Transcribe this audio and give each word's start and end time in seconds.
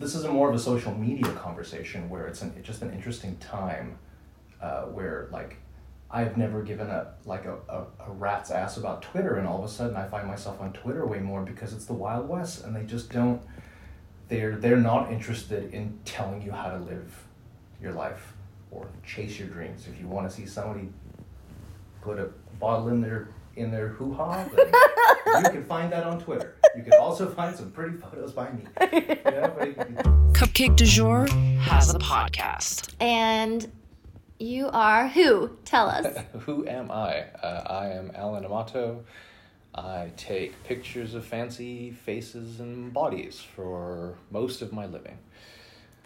This 0.00 0.14
is 0.14 0.22
a 0.22 0.30
more 0.30 0.48
of 0.48 0.54
a 0.54 0.60
social 0.60 0.94
media 0.94 1.28
conversation 1.32 2.08
where 2.08 2.28
it's 2.28 2.40
an, 2.42 2.54
it's 2.56 2.64
just 2.64 2.82
an 2.82 2.92
interesting 2.92 3.36
time 3.38 3.98
uh, 4.62 4.82
where 4.82 5.28
like 5.32 5.56
I've 6.08 6.36
never 6.36 6.62
given 6.62 6.86
a 6.88 7.14
like 7.24 7.46
a, 7.46 7.56
a, 7.68 7.84
a 8.06 8.12
rat's 8.12 8.52
ass 8.52 8.76
about 8.76 9.02
Twitter 9.02 9.38
and 9.38 9.48
all 9.48 9.58
of 9.58 9.64
a 9.64 9.68
sudden 9.68 9.96
I 9.96 10.06
find 10.06 10.28
myself 10.28 10.60
on 10.60 10.72
Twitter 10.72 11.04
way 11.04 11.18
more 11.18 11.42
because 11.42 11.72
it's 11.72 11.86
the 11.86 11.94
Wild 11.94 12.28
West 12.28 12.64
and 12.64 12.76
they 12.76 12.84
just 12.84 13.10
don't 13.10 13.42
they're 14.28 14.54
they're 14.54 14.76
not 14.76 15.10
interested 15.10 15.74
in 15.74 15.98
telling 16.04 16.42
you 16.42 16.52
how 16.52 16.70
to 16.70 16.78
live 16.78 17.24
your 17.82 17.90
life 17.90 18.34
or 18.70 18.86
chase 19.04 19.36
your 19.36 19.48
dreams. 19.48 19.88
If 19.92 20.00
you 20.00 20.06
want 20.06 20.30
to 20.30 20.36
see 20.36 20.46
somebody 20.46 20.90
put 22.02 22.20
a 22.20 22.28
bottle 22.60 22.90
in 22.90 23.00
their 23.00 23.30
in 23.56 23.72
their 23.72 23.88
hoo 23.88 24.14
ha, 24.14 24.44
you 25.42 25.50
can 25.50 25.64
find 25.64 25.90
that 25.90 26.04
on 26.04 26.20
Twitter. 26.20 26.54
You 26.78 26.84
can 26.84 26.94
also 27.00 27.28
find 27.28 27.56
some 27.56 27.72
pretty 27.72 27.96
photos 27.96 28.32
by 28.32 28.52
me. 28.52 28.62
You 28.92 29.32
know, 29.32 29.50
Cupcake 30.32 30.76
du 30.76 30.86
jour 30.86 31.26
has 31.58 31.92
a 31.92 31.98
podcast. 31.98 32.94
And 33.00 33.68
you 34.38 34.68
are 34.68 35.08
who? 35.08 35.56
Tell 35.64 35.88
us. 35.88 36.06
Who 36.46 36.68
am 36.68 36.92
I? 36.92 37.22
Uh, 37.42 37.64
I 37.66 37.88
am 37.88 38.12
Allan 38.14 38.44
Amato. 38.44 39.02
I 39.74 40.12
take 40.16 40.62
pictures 40.62 41.14
of 41.14 41.26
fancy 41.26 41.90
faces 41.90 42.60
and 42.60 42.92
bodies 42.92 43.40
for 43.40 44.16
most 44.30 44.62
of 44.62 44.72
my 44.72 44.86
living. 44.86 45.18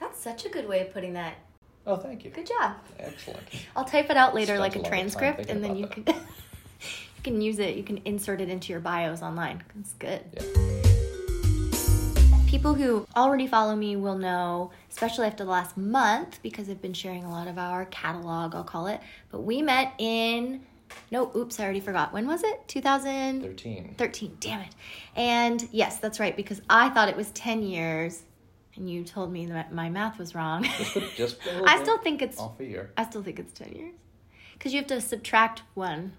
That's 0.01 0.19
such 0.19 0.47
a 0.47 0.49
good 0.49 0.67
way 0.67 0.81
of 0.81 0.95
putting 0.95 1.13
that. 1.13 1.35
Oh, 1.87 1.97
thank 1.97 2.25
you. 2.25 2.31
Good 2.31 2.47
job. 2.47 2.77
Excellent. 2.99 3.43
I'll 3.77 3.85
type 3.85 4.09
it 4.09 4.17
out 4.17 4.35
later 4.35 4.57
Spent 4.57 4.61
like 4.61 4.77
a 4.77 4.79
a 4.79 4.81
lot 4.81 4.87
of 4.87 4.91
time 4.91 5.01
transcript 5.11 5.51
and 5.51 5.63
then 5.63 5.77
you 5.77 5.85
about 5.85 6.07
can 6.07 6.15
you 7.25 7.33
can 7.33 7.41
use 7.41 7.61
it, 7.61 7.77
you 7.77 7.85
can 7.85 8.01
insert 8.05 8.41
it 8.41 8.49
into 8.49 8.73
your 8.73 8.81
bios 8.81 9.23
online. 9.23 9.63
It's 9.79 9.93
good. 9.93 10.23
Yeah. 10.35 10.43
People 12.49 12.75
who 12.75 13.07
already 13.15 13.47
follow 13.47 13.77
me 13.77 13.95
will 13.95 14.19
know, 14.19 14.73
especially 14.91 15.27
after 15.29 15.45
the 15.45 15.51
last 15.51 15.77
month, 15.77 16.41
because 16.43 16.69
I've 16.69 16.83
been 16.83 16.93
sharing 16.93 17.23
a 17.23 17.31
lot 17.31 17.47
of 17.47 17.59
our 17.59 17.85
catalog, 17.87 18.57
I'll 18.57 18.65
call 18.65 18.89
it. 18.89 19.01
But 19.31 19.43
we 19.43 19.63
met 19.63 19.93
in, 19.99 20.63
no, 21.13 21.31
oops, 21.37 21.61
I 21.61 21.63
already 21.65 21.79
forgot. 21.81 22.13
When 22.13 22.27
was 22.27 22.43
it? 22.43 22.67
2013. 22.67 23.95
13. 23.97 24.37
Damn 24.41 24.61
it. 24.63 24.75
And 25.15 25.67
yes, 25.71 25.99
that's 25.99 26.19
right, 26.19 26.37
because 26.37 26.61
I 26.69 26.89
thought 26.91 27.09
it 27.09 27.17
was 27.17 27.31
10 27.31 27.63
years, 27.63 28.23
and 28.75 28.91
you 28.91 29.05
told 29.05 29.33
me 29.33 29.47
that 29.47 29.73
my 29.73 29.89
math 29.89 30.19
was 30.19 30.35
wrong. 30.35 30.65
Just, 30.65 30.97
a- 30.97 31.09
just 31.17 31.37
a 31.47 31.63
I 31.69 31.77
bit 31.77 31.87
still 31.87 31.99
think 31.99 32.21
it's, 32.21 32.39
off 32.41 32.59
a 32.59 32.65
year. 32.65 32.91
I 32.97 33.05
still 33.09 33.23
think 33.23 33.39
it's 33.39 33.53
10 33.53 33.73
years. 33.73 33.95
Because 34.55 34.73
you 34.73 34.79
have 34.81 34.89
to 34.89 35.01
subtract 35.01 35.63
one. 35.75 36.13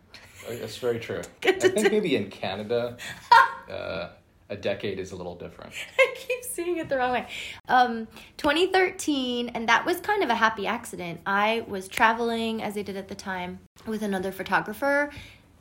That's 0.49 0.77
very 0.77 0.99
true. 0.99 1.21
I 1.43 1.51
think 1.51 1.91
maybe 1.91 2.15
in 2.15 2.29
Canada, 2.31 2.97
uh, 3.71 4.09
a 4.49 4.55
decade 4.55 4.99
is 4.99 5.11
a 5.11 5.15
little 5.15 5.35
different. 5.35 5.73
I 5.97 6.13
keep 6.15 6.43
seeing 6.43 6.77
it 6.77 6.89
the 6.89 6.97
wrong 6.97 7.13
way. 7.13 7.27
Um, 7.67 8.07
2013, 8.37 9.49
and 9.49 9.67
that 9.69 9.85
was 9.85 9.99
kind 9.99 10.23
of 10.23 10.29
a 10.29 10.35
happy 10.35 10.67
accident. 10.67 11.21
I 11.25 11.65
was 11.67 11.87
traveling, 11.87 12.61
as 12.61 12.77
I 12.77 12.81
did 12.81 12.97
at 12.97 13.07
the 13.07 13.15
time, 13.15 13.59
with 13.85 14.03
another 14.03 14.31
photographer 14.31 15.11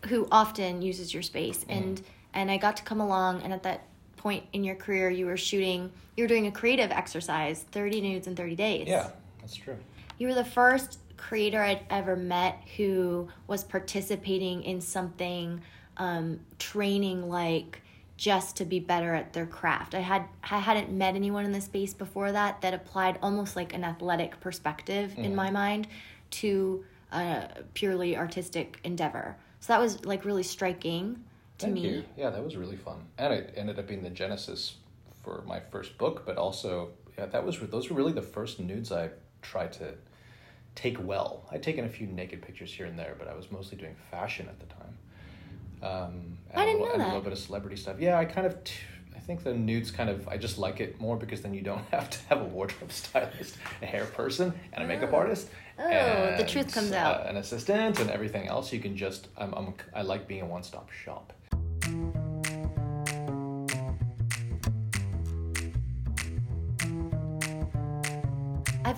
who 0.08 0.26
often 0.30 0.82
uses 0.82 1.14
your 1.14 1.22
space, 1.22 1.64
and 1.68 2.02
and 2.34 2.50
I 2.50 2.56
got 2.56 2.76
to 2.78 2.82
come 2.82 3.00
along. 3.00 3.42
And 3.42 3.52
at 3.52 3.62
that 3.62 3.86
point 4.16 4.44
in 4.52 4.64
your 4.64 4.74
career, 4.74 5.10
you 5.10 5.26
were 5.26 5.36
shooting, 5.36 5.90
you 6.16 6.24
were 6.24 6.28
doing 6.28 6.46
a 6.46 6.52
creative 6.52 6.90
exercise, 6.90 7.64
30 7.72 8.00
nudes 8.00 8.26
in 8.26 8.36
30 8.36 8.56
days. 8.56 8.88
Yeah, 8.88 9.10
that's 9.40 9.54
true. 9.54 9.76
You 10.18 10.28
were 10.28 10.34
the 10.34 10.44
first 10.44 10.98
creator 11.22 11.62
I'd 11.62 11.80
ever 11.88 12.16
met 12.16 12.60
who 12.76 13.28
was 13.46 13.62
participating 13.62 14.64
in 14.64 14.80
something 14.80 15.62
um, 15.96 16.40
training 16.58 17.28
like 17.28 17.80
just 18.16 18.56
to 18.56 18.64
be 18.64 18.80
better 18.80 19.14
at 19.14 19.32
their 19.32 19.46
craft. 19.46 19.94
I 19.94 20.00
had 20.00 20.24
I 20.42 20.58
hadn't 20.58 20.90
met 20.90 21.14
anyone 21.14 21.44
in 21.44 21.52
the 21.52 21.60
space 21.60 21.94
before 21.94 22.32
that 22.32 22.60
that 22.62 22.74
applied 22.74 23.18
almost 23.22 23.54
like 23.54 23.72
an 23.72 23.84
athletic 23.84 24.40
perspective 24.40 25.14
in 25.16 25.34
my 25.34 25.50
mind 25.50 25.86
to 26.42 26.84
a 27.12 27.48
purely 27.74 28.16
artistic 28.16 28.80
endeavor. 28.82 29.36
So 29.60 29.72
that 29.72 29.80
was 29.80 30.04
like 30.04 30.24
really 30.24 30.42
striking 30.42 31.22
to 31.58 31.66
Thank 31.66 31.74
me. 31.74 31.88
you. 31.88 32.04
Yeah, 32.16 32.30
that 32.30 32.44
was 32.44 32.56
really 32.56 32.76
fun, 32.76 32.98
and 33.16 33.32
it 33.32 33.54
ended 33.56 33.78
up 33.78 33.86
being 33.86 34.02
the 34.02 34.10
genesis 34.10 34.76
for 35.22 35.44
my 35.46 35.60
first 35.60 35.96
book. 35.98 36.24
But 36.26 36.36
also, 36.36 36.90
yeah, 37.16 37.26
that 37.26 37.46
was 37.46 37.60
those 37.60 37.90
were 37.90 37.96
really 37.96 38.12
the 38.12 38.22
first 38.22 38.58
nudes 38.58 38.90
I 38.90 39.10
tried 39.40 39.72
to 39.74 39.94
take 40.74 40.96
well. 41.04 41.46
I'd 41.50 41.62
taken 41.62 41.84
a 41.84 41.88
few 41.88 42.06
naked 42.06 42.42
pictures 42.42 42.72
here 42.72 42.86
and 42.86 42.98
there, 42.98 43.14
but 43.18 43.28
I 43.28 43.34
was 43.34 43.50
mostly 43.50 43.76
doing 43.76 43.94
fashion 44.10 44.48
at 44.48 44.58
the 44.58 44.66
time. 44.66 44.96
Um, 45.82 46.38
and 46.50 46.60
I 46.60 46.66
didn't 46.66 46.80
know 46.80 46.96
that. 46.96 47.04
a 47.04 47.06
little 47.06 47.20
bit 47.20 47.32
of 47.32 47.38
celebrity 47.38 47.76
stuff. 47.76 47.96
Yeah, 47.98 48.18
I 48.18 48.24
kind 48.24 48.46
of. 48.46 48.62
T- 48.64 48.74
I 49.14 49.18
think 49.24 49.44
the 49.44 49.54
nudes 49.54 49.90
kind 49.90 50.08
of. 50.08 50.26
I 50.28 50.36
just 50.36 50.58
like 50.58 50.80
it 50.80 51.00
more 51.00 51.16
because 51.16 51.42
then 51.42 51.54
you 51.54 51.62
don't 51.62 51.84
have 51.90 52.08
to 52.10 52.18
have 52.28 52.40
a 52.40 52.44
wardrobe 52.44 52.92
stylist, 52.92 53.56
a 53.82 53.86
hair 53.86 54.06
person, 54.06 54.52
and 54.72 54.84
a 54.84 54.86
makeup 54.86 55.12
artist. 55.12 55.48
Oh, 55.78 56.36
the 56.36 56.44
truth 56.46 56.66
and, 56.66 56.72
comes 56.72 56.92
uh, 56.92 56.96
out. 56.96 57.26
an 57.26 57.36
assistant 57.36 57.98
and 57.98 58.10
everything 58.10 58.46
else. 58.46 58.72
You 58.72 58.80
can 58.80 58.96
just. 58.96 59.28
I'm. 59.36 59.52
I'm 59.54 59.74
I 59.94 60.02
like 60.02 60.28
being 60.28 60.42
a 60.42 60.46
one-stop 60.46 60.90
shop. 60.90 61.32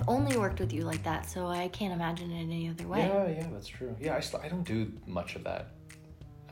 Only 0.09 0.37
worked 0.37 0.61
with 0.61 0.73
you 0.73 0.83
like 0.83 1.03
that, 1.05 1.29
so 1.29 1.47
I 1.47 1.69
can't 1.69 1.93
imagine 1.93 2.31
it 2.31 2.43
any 2.43 2.69
other 2.69 2.87
way. 2.87 3.01
Yeah, 3.01 3.29
yeah, 3.29 3.47
that's 3.53 3.69
true. 3.69 3.95
Yeah, 4.01 4.17
I, 4.17 4.21
st- 4.21 4.43
I 4.43 4.49
don't 4.49 4.65
do 4.65 4.93
much 5.07 5.37
of 5.37 5.45
that 5.45 5.69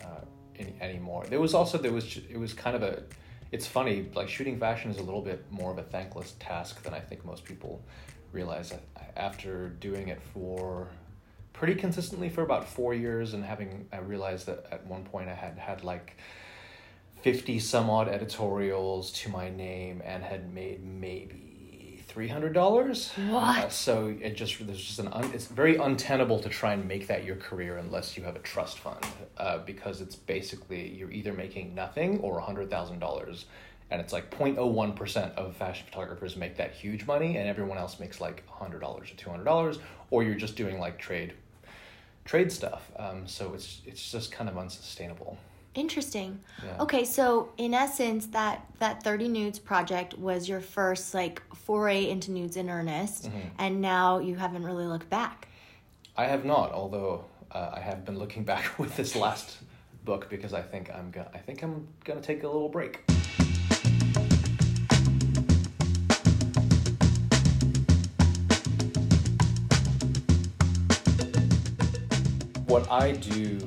uh, 0.02 0.20
any, 0.58 0.74
anymore. 0.80 1.24
There 1.28 1.40
was 1.40 1.54
also 1.54 1.78
there 1.78 1.92
was 1.92 2.18
it 2.30 2.38
was 2.38 2.52
kind 2.52 2.76
of 2.76 2.82
a. 2.82 3.02
It's 3.50 3.66
funny, 3.66 4.08
like 4.14 4.28
shooting 4.28 4.58
fashion 4.58 4.90
is 4.90 4.98
a 4.98 5.02
little 5.02 5.20
bit 5.20 5.44
more 5.50 5.70
of 5.70 5.78
a 5.78 5.82
thankless 5.82 6.34
task 6.40 6.82
than 6.82 6.94
I 6.94 7.00
think 7.00 7.24
most 7.24 7.44
people 7.44 7.82
realize. 8.32 8.72
After 9.16 9.68
doing 9.68 10.08
it 10.08 10.22
for 10.32 10.88
pretty 11.52 11.74
consistently 11.74 12.30
for 12.30 12.42
about 12.42 12.66
four 12.66 12.94
years, 12.94 13.34
and 13.34 13.44
having 13.44 13.86
I 13.92 13.98
realized 13.98 14.46
that 14.46 14.66
at 14.70 14.86
one 14.86 15.04
point 15.04 15.28
I 15.28 15.34
had 15.34 15.58
had 15.58 15.84
like. 15.84 16.16
50 17.22 17.60
some 17.60 17.88
odd 17.88 18.08
editorials 18.08 19.12
to 19.12 19.28
my 19.28 19.48
name 19.48 20.02
and 20.04 20.24
had 20.24 20.52
made 20.52 20.84
maybe 20.84 21.41
$300 22.12 23.30
What? 23.30 23.64
Uh, 23.64 23.68
so 23.68 24.14
it 24.20 24.36
just 24.36 24.64
there's 24.66 24.84
just 24.84 24.98
an 24.98 25.08
un, 25.08 25.30
it's 25.32 25.46
very 25.46 25.76
untenable 25.76 26.38
to 26.40 26.48
try 26.48 26.72
and 26.72 26.86
make 26.86 27.06
that 27.06 27.24
your 27.24 27.36
career 27.36 27.78
unless 27.78 28.16
you 28.16 28.22
have 28.24 28.36
a 28.36 28.40
trust 28.40 28.78
fund 28.78 29.04
uh, 29.38 29.58
because 29.58 30.00
it's 30.00 30.16
basically 30.16 30.88
you're 30.88 31.10
either 31.10 31.32
making 31.32 31.74
nothing 31.74 32.18
or 32.20 32.40
$100000 32.40 33.44
and 33.90 34.00
it's 34.00 34.12
like 34.12 34.30
0.01% 34.30 35.34
of 35.34 35.56
fashion 35.56 35.86
photographers 35.90 36.36
make 36.36 36.56
that 36.56 36.72
huge 36.72 37.06
money 37.06 37.36
and 37.36 37.48
everyone 37.48 37.78
else 37.78 38.00
makes 38.00 38.20
like 38.20 38.42
$100 38.48 38.82
or 38.82 39.00
$200 39.00 39.78
or 40.10 40.22
you're 40.22 40.34
just 40.34 40.56
doing 40.56 40.78
like 40.78 40.98
trade 40.98 41.34
trade 42.24 42.52
stuff. 42.52 42.90
Um, 42.96 43.26
so 43.26 43.52
it's 43.54 43.80
it's 43.84 44.12
just 44.12 44.30
kind 44.30 44.48
of 44.48 44.56
unsustainable 44.56 45.38
Interesting. 45.74 46.40
Yeah. 46.62 46.82
Okay, 46.82 47.04
so 47.04 47.48
in 47.56 47.72
essence, 47.72 48.26
that 48.26 48.66
that 48.78 49.02
thirty 49.02 49.26
nudes 49.26 49.58
project 49.58 50.18
was 50.18 50.46
your 50.48 50.60
first 50.60 51.14
like 51.14 51.40
foray 51.54 52.10
into 52.10 52.30
nudes 52.30 52.56
in 52.56 52.68
earnest, 52.68 53.24
Mm-hmm. 53.24 53.38
and 53.58 53.80
now 53.80 54.18
you 54.18 54.34
haven't 54.36 54.64
really 54.64 54.84
looked 54.86 55.08
back. 55.08 55.48
I 56.16 56.26
have 56.26 56.44
not, 56.44 56.72
although 56.72 57.24
uh, 57.50 57.70
I 57.74 57.80
have 57.80 58.04
been 58.04 58.18
looking 58.18 58.44
back 58.52 58.78
with 58.78 58.94
this 58.96 59.16
last 59.16 59.58
book 60.04 60.28
because 60.28 60.52
I 60.52 60.60
think 60.60 60.90
I'm 60.94 61.10
gonna 61.10 61.30
I 61.32 61.38
think 61.38 61.62
I'm 61.62 61.88
gonna 62.04 62.20
take 62.20 62.42
a 62.42 62.46
little 62.46 62.68
break. 62.68 63.00
What 72.66 72.90
I 72.90 73.12
do 73.12 73.58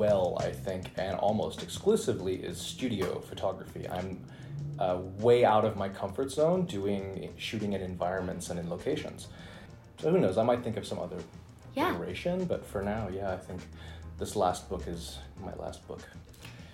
well, 0.00 0.38
I 0.40 0.50
think, 0.50 0.90
and 0.96 1.14
almost 1.18 1.62
exclusively 1.62 2.36
is 2.36 2.56
studio 2.56 3.20
photography. 3.20 3.86
I'm 3.86 4.24
uh, 4.78 4.96
way 5.18 5.44
out 5.44 5.66
of 5.66 5.76
my 5.76 5.90
comfort 5.90 6.30
zone 6.30 6.64
doing 6.64 7.34
shooting 7.36 7.74
in 7.74 7.82
environments 7.82 8.48
and 8.48 8.58
in 8.58 8.70
locations. 8.70 9.28
So 10.00 10.10
who 10.10 10.18
knows? 10.18 10.38
I 10.38 10.42
might 10.42 10.64
think 10.64 10.78
of 10.78 10.86
some 10.86 10.98
other 10.98 11.18
Yeah. 11.74 11.94
iteration, 11.94 12.46
but 12.46 12.64
for 12.64 12.80
now, 12.82 13.08
yeah, 13.12 13.30
I 13.30 13.36
think 13.36 13.60
this 14.18 14.36
last 14.36 14.70
book 14.70 14.84
is 14.88 15.18
my 15.44 15.54
last 15.56 15.86
book. 15.86 16.00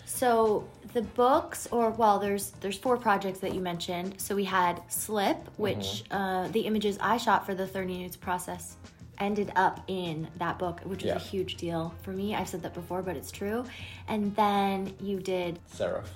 So 0.05 0.65
the 0.93 1.03
books, 1.03 1.67
or 1.73 1.91
well, 1.91 2.21
there's 2.21 2.53
there's 2.63 2.79
four 2.79 2.97
projects 2.97 3.41
that 3.41 3.53
you 3.57 3.61
mentioned. 3.61 4.21
So 4.21 4.37
we 4.37 4.45
had 4.45 4.81
Slip, 4.89 5.39
which 5.57 6.05
uh, 6.13 6.47
the 6.57 6.61
images 6.61 6.97
I 7.01 7.17
shot 7.17 7.45
for 7.45 7.55
the 7.57 7.67
thirty 7.67 7.99
nudes 7.99 8.17
process 8.17 8.77
ended 9.19 9.53
up 9.57 9.81
in 9.89 10.29
that 10.39 10.59
book, 10.59 10.81
which 10.85 11.03
was 11.03 11.11
Yeah. 11.11 11.17
a 11.17 11.19
huge 11.19 11.57
deal 11.57 11.95
for 12.03 12.11
me. 12.13 12.35
I've 12.35 12.49
said 12.49 12.63
that 12.63 12.75
before, 12.75 13.03
but 13.03 13.17
it's 13.17 13.31
true. 13.31 13.65
And 14.09 14.35
then 14.37 14.95
you 15.01 15.21
did, 15.21 15.59
Seraph. 15.69 16.13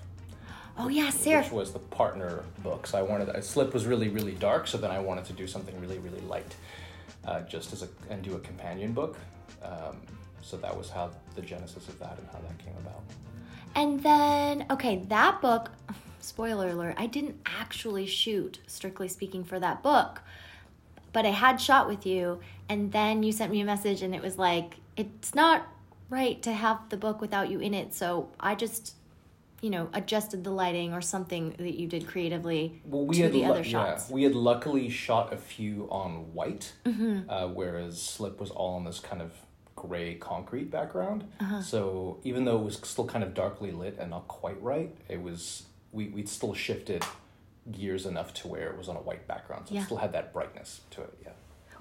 oh 0.79 0.89
yeah, 0.89 1.11
Seraph. 1.11 1.47
which 1.47 1.53
was 1.53 1.73
the 1.73 1.79
partner 1.79 2.45
book. 2.63 2.87
So 2.87 2.99
I 2.99 3.03
wanted 3.03 3.43
Slip 3.45 3.73
was 3.75 3.87
really 3.87 4.09
really 4.09 4.33
dark, 4.35 4.67
so 4.67 4.79
then 4.79 4.91
I 4.91 4.99
wanted 5.01 5.25
to 5.27 5.33
do 5.33 5.47
something 5.47 5.79
really 5.81 5.99
really 5.99 6.21
light, 6.23 6.55
uh, 7.27 7.41
just 7.43 7.73
as 7.73 7.83
a 7.83 7.89
and 8.11 8.23
do 8.23 8.35
a 8.35 8.41
companion 8.41 8.93
book. 8.93 9.17
Um, 9.63 9.97
so 10.43 10.57
that 10.57 10.77
was 10.77 10.89
how 10.91 11.11
the 11.35 11.43
genesis 11.43 11.89
of 11.89 11.99
that 11.99 12.19
and 12.19 12.27
how 12.33 12.39
that 12.41 12.59
came 12.59 12.75
about. 12.79 13.03
And 13.75 14.03
then, 14.03 14.67
okay, 14.71 15.05
that 15.09 15.41
book, 15.41 15.71
spoiler 16.21 16.69
alert, 16.71 16.95
I 16.99 17.07
didn't 17.07 17.37
actually 17.47 18.07
shoot, 18.07 18.59
strictly 18.67 19.07
speaking, 19.07 19.45
for 19.45 19.61
that 19.61 19.83
book, 19.83 20.23
but 21.13 21.27
I 21.27 21.31
had 21.31 21.61
shot 21.61 21.89
with 21.89 22.07
you, 22.07 22.41
and 22.69 22.93
then 22.93 23.23
you 23.23 23.33
sent 23.33 23.51
me 23.53 23.61
a 23.61 23.65
message, 23.65 24.03
and 24.03 24.15
it 24.15 24.23
was 24.23 24.39
like, 24.39 24.77
it's 24.97 25.35
not 25.35 25.67
right 26.09 26.43
to 26.43 26.53
have 26.53 26.89
the 26.89 26.97
book 26.97 27.21
without 27.21 27.51
you 27.51 27.61
in 27.61 27.73
it. 27.75 27.95
So 27.95 28.31
I 28.39 28.55
just, 28.55 28.95
you 29.61 29.71
know, 29.71 29.89
adjusted 29.93 30.43
the 30.45 30.51
lighting 30.51 30.93
or 30.93 31.01
something 31.01 31.55
that 31.59 31.79
you 31.79 31.87
did 31.87 32.07
creatively 32.07 32.81
Well, 32.85 33.07
we 33.07 33.17
to 33.17 33.23
had 33.25 33.33
the 33.33 33.45
lu- 33.45 33.51
other 33.53 33.65
shots. 33.65 34.09
Yeah, 34.09 34.15
we 34.15 34.23
had 34.25 34.35
luckily 34.35 34.89
shot 34.89 35.33
a 35.33 35.37
few 35.37 35.87
on 35.91 36.33
white, 36.35 36.73
Mm-hmm. 36.85 37.29
uh, 37.31 37.49
whereas 37.49 38.01
Slip 38.01 38.41
was 38.41 38.51
all 38.51 38.75
on 38.77 38.85
this 38.85 38.99
kind 39.01 39.23
of 39.23 39.33
gray 39.77 40.15
concrete 40.17 40.71
background. 40.71 41.25
Uh-huh. 41.41 41.63
So 41.63 42.19
even 42.25 42.45
though 42.45 42.59
it 42.59 42.65
was 42.65 42.81
still 42.83 43.07
kind 43.07 43.25
of 43.25 43.33
darkly 43.35 43.71
lit 43.71 43.97
and 43.99 44.11
not 44.11 44.29
quite 44.29 44.61
right, 44.63 44.95
it 45.09 45.23
was 45.23 45.65
we 45.93 46.09
we'd 46.09 46.29
still 46.29 46.55
shifted 46.55 47.03
gears 47.71 48.07
enough 48.07 48.33
to 48.35 48.49
where 48.49 48.69
it 48.71 48.77
was 48.79 48.89
on 48.89 48.97
a 48.97 49.01
white 49.01 49.27
background, 49.29 49.69
so 49.69 49.75
Yeah. 49.75 49.81
it 49.83 49.85
still 49.85 49.97
had 49.99 50.13
that 50.13 50.33
brightness 50.33 50.81
to 50.93 51.03
it. 51.03 51.15
Yeah. 51.23 51.33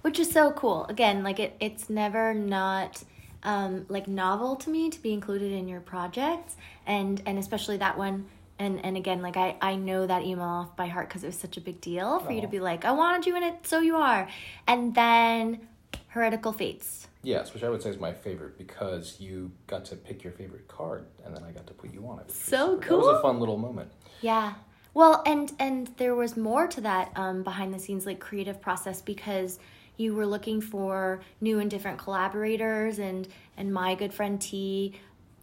which 0.01 0.17
is 0.19 0.29
so 0.31 0.51
cool 0.51 0.85
again 0.85 1.23
like 1.23 1.39
it 1.39 1.55
it's 1.59 1.89
never 1.89 2.33
not 2.33 3.03
um 3.43 3.85
like 3.89 4.07
novel 4.07 4.55
to 4.55 4.69
me 4.69 4.89
to 4.89 5.01
be 5.01 5.11
included 5.13 5.51
in 5.51 5.67
your 5.67 5.81
projects 5.81 6.55
and 6.87 7.21
and 7.25 7.37
especially 7.37 7.75
that 7.77 7.97
one 7.97 8.25
and 8.59 8.83
and 8.85 8.95
again 8.95 9.21
like 9.21 9.35
i 9.35 9.55
i 9.61 9.75
know 9.75 10.05
that 10.07 10.23
email 10.23 10.45
off 10.45 10.73
by 10.77 10.87
heart 10.87 11.09
because 11.09 11.23
it 11.23 11.27
was 11.27 11.37
such 11.37 11.57
a 11.57 11.61
big 11.61 11.81
deal 11.81 12.19
for 12.21 12.31
you 12.31 12.39
to 12.41 12.47
be 12.47 12.59
like 12.61 12.85
i 12.85 12.91
wanted 12.91 13.25
you 13.25 13.35
in 13.35 13.43
it 13.43 13.55
so 13.67 13.79
you 13.81 13.97
are 13.97 14.25
and 14.67 14.95
then 14.95 15.59
heretical 16.09 16.53
fates 16.53 17.07
Yes, 17.21 17.53
which 17.53 17.63
I 17.65 17.69
would 17.69 17.81
say 17.83 17.89
is 17.89 17.99
my 17.99 18.13
favorite 18.13 18.57
because 18.57 19.17
you 19.19 19.51
got 19.67 19.83
to 19.85 19.97
pick 19.97 20.23
your 20.23 20.31
favorite 20.31 20.69
card, 20.69 21.05
and 21.25 21.35
then 21.35 21.43
I 21.43 21.51
got 21.51 21.67
to 21.67 21.73
put 21.73 21.93
you 21.93 22.07
on 22.07 22.19
it. 22.19 22.31
So 22.31 22.75
was, 22.75 22.79
That 22.87 22.97
was 22.97 23.17
a 23.19 23.21
fun 23.21 23.41
little 23.41 23.57
moment. 23.57 23.91
Yeah. 24.21 24.53
Well, 24.99 25.23
and 25.25 25.49
and 25.59 25.87
there 25.95 26.13
was 26.13 26.35
more 26.35 26.67
to 26.67 26.81
that 26.81 27.11
um, 27.15 27.43
behind 27.43 27.73
the 27.73 27.79
scenes 27.79 28.05
like 28.05 28.19
creative 28.19 28.59
process 28.59 29.01
because 29.01 29.57
you 29.95 30.13
were 30.13 30.25
looking 30.25 30.59
for 30.59 31.21
new 31.39 31.59
and 31.59 31.71
different 31.71 31.99
collaborators 31.99 32.99
and 32.99 33.25
and 33.55 33.73
my 33.73 33.95
good 33.95 34.13
friend 34.13 34.41
T 34.41 34.93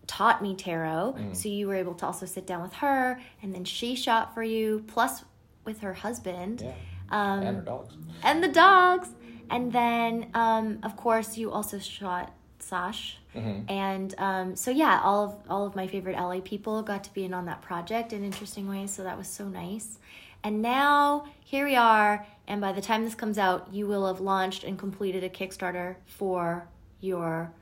taught 0.07 0.43
me 0.43 0.55
tarot, 0.55 1.15
Mm. 1.19 1.35
so 1.35 1.49
you 1.49 1.67
were 1.69 1.75
able 1.75 1.95
to 1.95 2.05
also 2.07 2.27
sit 2.27 2.47
down 2.47 2.61
with 2.61 2.75
her 2.75 3.19
and 3.43 3.55
then 3.55 3.65
she 3.65 3.97
shot 3.97 4.35
for 4.35 4.43
you 4.43 4.85
plus 4.89 5.25
with 5.65 5.81
her 5.81 5.95
husband 5.95 6.61
Yeah. 6.61 6.73
um, 7.11 7.43
and 7.43 7.57
her 7.57 7.63
dogs. 7.63 7.95
and 8.23 8.45
the 8.45 8.49
dogs. 8.49 9.09
And 9.49 9.73
then, 9.73 10.27
um, 10.35 10.81
of 10.83 10.97
course, 10.97 11.39
you 11.39 11.51
also 11.51 11.79
shot 11.79 12.31
Sash. 12.67 13.19
Mm-hmm. 13.35 13.71
And 13.71 14.15
um, 14.19 14.57
so, 14.57 14.71
yeah, 14.71 15.01
all 15.03 15.25
of 15.25 15.35
all 15.49 15.67
of 15.67 15.77
my 15.77 15.87
favorite 15.87 16.17
LA 16.17 16.41
people 16.41 16.83
got 16.83 17.05
to 17.05 17.15
be 17.15 17.25
in 17.25 17.33
on 17.35 17.45
that 17.47 17.63
project 17.63 18.13
in 18.13 18.25
interesting 18.25 18.69
ways. 18.69 18.91
So 18.93 19.03
that 19.05 19.17
was 19.17 19.29
so 19.29 19.47
nice. 19.49 19.99
And 20.43 20.63
now 20.63 21.27
here 21.45 21.65
we 21.67 21.77
are. 21.77 22.27
And 22.49 22.61
by 22.61 22.73
the 22.73 22.81
time 22.81 23.05
this 23.05 23.15
comes 23.15 23.39
out, 23.39 23.69
you 23.73 23.87
will 23.87 24.07
have 24.07 24.21
launched 24.21 24.63
and 24.65 24.79
completed 24.79 25.25
a 25.25 25.29
Kickstarter 25.29 25.97
for 26.07 26.69
your 27.01 27.53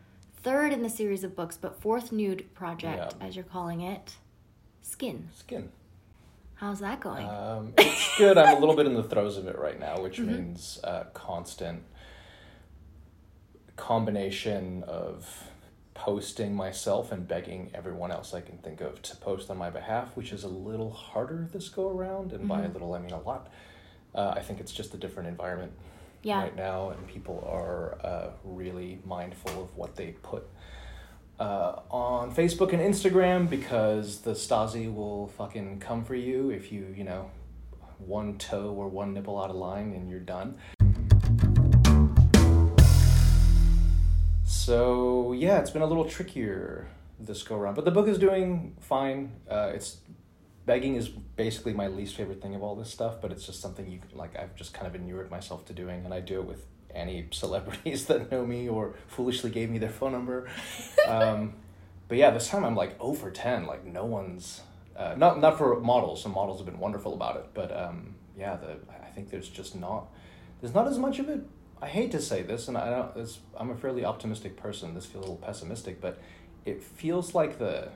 third 0.43 0.73
in 0.73 0.83
the 0.83 0.91
series 0.91 1.25
of 1.25 1.35
books, 1.35 1.57
but 1.57 1.81
fourth 1.81 2.12
nude 2.12 2.53
project, 2.55 3.15
Yeah. 3.19 3.27
as 3.27 3.35
you're 3.37 3.45
calling 3.45 3.81
it, 3.81 4.17
Skin. 4.83 5.29
Skin. 5.35 5.71
How's 6.57 6.81
that 6.81 7.00
going? 7.00 7.27
Um, 7.27 7.73
it's 7.79 8.17
good. 8.19 8.37
I'm 8.39 8.57
a 8.57 8.61
little 8.61 8.77
bit 8.77 8.87
in 8.87 8.95
the 8.95 9.03
throes 9.03 9.37
of 9.39 9.47
it 9.49 9.59
right 9.59 9.79
now, 9.81 10.00
which 10.00 10.19
Mm-hmm. 10.19 10.33
means 10.33 10.79
uh, 10.85 11.05
constant 11.15 11.83
combination 13.76 14.82
of 14.85 15.44
posting 15.94 16.55
myself 16.55 17.12
and 17.12 17.26
begging 17.29 17.71
everyone 17.75 18.11
else 18.11 18.35
I 18.35 18.41
can 18.41 18.59
think 18.59 18.81
of 18.81 19.00
to 19.03 19.17
post 19.17 19.49
on 19.50 19.56
my 19.59 19.71
behalf, 19.71 20.17
which 20.17 20.32
is 20.32 20.43
a 20.44 20.49
little 20.49 20.91
harder 20.91 21.49
this 21.53 21.69
go 21.69 21.88
around. 21.88 22.32
And 22.32 22.49
by 22.49 22.61
a 22.61 22.62
Mm-hmm. 22.65 22.73
little, 22.73 22.94
I 22.94 22.99
mean 22.99 23.12
a 23.12 23.21
lot. 23.21 23.49
Uh, 24.15 24.32
I 24.37 24.41
think 24.43 24.61
it's 24.61 24.73
just 24.73 24.94
a 24.94 24.97
different 24.97 25.29
environment 25.29 25.73
Yeah. 26.23 26.41
right 26.43 26.55
now, 26.56 26.91
and 26.91 27.06
people 27.06 27.47
are 27.50 27.99
uh, 28.05 28.31
really 28.44 29.00
mindful 29.05 29.62
of 29.62 29.76
what 29.76 29.97
they 29.97 30.12
put 30.23 30.44
uh, 31.41 31.81
on 31.91 32.32
Facebook 32.35 32.73
and 32.73 32.81
Instagram 32.81 33.49
because 33.50 34.21
the 34.21 34.32
Stasi 34.32 34.93
will 34.93 35.26
fucking 35.29 35.81
come 35.81 36.05
for 36.05 36.15
you 36.15 36.50
if 36.50 36.71
you, 36.73 36.93
you 36.97 37.03
know, 37.05 37.31
one 37.99 38.38
toe 38.38 38.71
or 38.73 38.88
one 38.88 39.12
nipple 39.15 39.41
out 39.43 39.50
of 39.50 39.56
line 39.56 39.93
and 39.94 40.09
you're 40.09 40.21
done. 40.21 40.56
So 44.44 45.32
yeah, 45.32 45.58
it's 45.58 45.70
been 45.70 45.82
a 45.82 45.87
little 45.87 46.05
trickier 46.05 46.88
this 47.19 47.43
go 47.43 47.56
around, 47.56 47.75
but 47.75 47.85
the 47.85 47.91
book 47.91 48.08
is 48.08 48.19
doing 48.19 48.76
fine. 48.81 49.32
Uh, 49.50 49.73
it's 49.75 49.99
begging 50.67 50.96
is 50.96 51.08
basically 51.08 51.73
my 51.73 51.87
least 51.87 52.14
favorite 52.14 52.43
thing 52.43 52.55
of 52.55 52.62
all 52.62 52.75
this 52.75 52.91
stuff, 52.91 53.20
but 53.20 53.32
it's 53.32 53.46
just 53.46 53.61
something 53.61 53.91
you 53.91 53.99
can, 53.99 54.17
like 54.17 54.38
I've 54.38 54.55
just 54.55 54.75
kind 54.75 54.87
of 54.87 54.94
inured 54.94 55.31
myself 55.31 55.64
to 55.67 55.73
doing, 55.73 56.05
and 56.05 56.12
I 56.12 56.20
do 56.20 56.41
it 56.41 56.46
with 56.46 56.67
any 56.94 57.26
celebrities 57.32 58.06
that 58.06 58.31
know 58.31 58.46
me 58.46 58.69
or 58.69 58.94
foolishly 59.06 59.50
gave 59.50 59.70
me 59.70 59.79
their 59.79 59.91
phone 59.91 60.12
number. 60.12 60.49
um, 61.08 61.55
but 62.08 62.19
yeah, 62.19 62.31
this 62.31 62.49
time 62.49 62.64
I'm 62.64 62.76
like 62.76 62.97
over 63.00 63.31
10. 63.31 63.67
Like 63.67 63.85
no 63.85 64.05
one's 64.05 64.61
uh, 64.97 65.14
not 65.17 65.40
not 65.40 65.56
for 65.56 65.81
models. 65.81 66.23
Some 66.23 66.32
models 66.32 66.58
have 66.58 66.67
been 66.67 66.79
wonderful 66.79 67.14
about 67.14 67.37
it, 67.37 67.47
but 67.55 67.75
um, 67.76 68.14
yeah, 68.37 68.56
the 68.56 68.76
I 69.02 69.11
think 69.11 69.31
there's 69.31 69.49
just 69.49 69.75
not 69.75 70.08
there's 70.61 70.75
not 70.75 70.87
as 70.87 70.99
much 70.99 71.19
of 71.19 71.29
it. 71.29 71.40
I 71.82 71.88
hate 71.88 72.11
to 72.12 72.21
say 72.21 72.43
this, 72.43 72.69
and 72.69 72.79
I 72.79 72.91
don't. 72.91 73.17
It's, 73.17 73.38
I'm 73.56 73.71
a 73.71 73.76
fairly 73.76 74.05
optimistic 74.05 74.56
person. 74.56 74.94
This 74.94 75.06
feels 75.06 75.26
a 75.26 75.31
little 75.31 75.44
pessimistic, 75.44 76.00
but 76.00 76.19
it 76.65 76.82
feels 76.82 77.35
like 77.35 77.59
the 77.59 77.88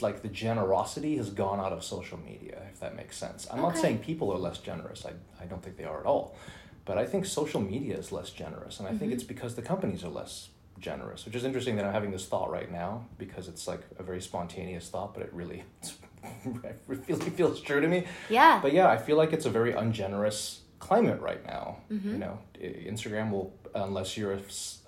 like 0.00 0.22
the 0.22 0.28
generosity 0.28 1.16
has 1.16 1.30
gone 1.30 1.60
out 1.60 1.72
of 1.72 1.84
social 1.84 2.18
media, 2.18 2.62
if 2.72 2.80
that 2.80 2.96
makes 2.96 3.16
sense. 3.16 3.46
I'm 3.50 3.60
not 3.60 3.78
saying 3.78 3.98
people 3.98 4.32
are 4.32 4.38
less 4.38 4.58
generous. 4.58 5.06
I, 5.06 5.12
I 5.42 5.46
don't 5.46 5.62
think 5.62 5.76
they 5.76 5.84
are 5.84 6.00
at 6.00 6.06
all. 6.06 6.36
But 6.84 6.98
I 6.98 7.06
think 7.06 7.24
social 7.24 7.60
media 7.60 7.96
is 7.96 8.12
less 8.12 8.30
generous. 8.30 8.78
And 8.78 8.88
I 8.88 8.90
think 8.90 9.02
mm-hmm. 9.04 9.12
it's 9.12 9.22
because 9.22 9.54
the 9.54 9.62
companies 9.62 10.04
are 10.04 10.08
less 10.08 10.50
generous, 10.78 11.24
which 11.24 11.34
is 11.34 11.44
interesting 11.44 11.76
that 11.76 11.84
I'm 11.84 11.92
having 11.92 12.10
this 12.10 12.26
thought 12.26 12.50
right 12.50 12.70
now 12.70 13.06
because 13.16 13.48
it's 13.48 13.66
like 13.66 13.80
a 13.98 14.02
very 14.02 14.20
spontaneous 14.20 14.88
thought, 14.88 15.14
but 15.14 15.22
it 15.22 15.32
really, 15.32 15.64
it 16.44 16.82
really 16.86 17.30
feels 17.30 17.60
true 17.60 17.80
to 17.80 17.88
me. 17.88 18.04
yeah. 18.28 18.60
But 18.60 18.72
yeah, 18.72 18.88
I 18.88 18.98
feel 18.98 19.16
like 19.16 19.32
it's 19.32 19.46
a 19.46 19.50
very 19.50 19.72
ungenerous 19.72 20.60
climate 20.84 21.20
right 21.22 21.44
now. 21.46 21.78
You 21.88 21.96
mm-hmm. 21.96 22.18
know, 22.18 22.38
Instagram 22.60 23.30
will, 23.30 23.54
unless 23.74 24.18
you're 24.18 24.38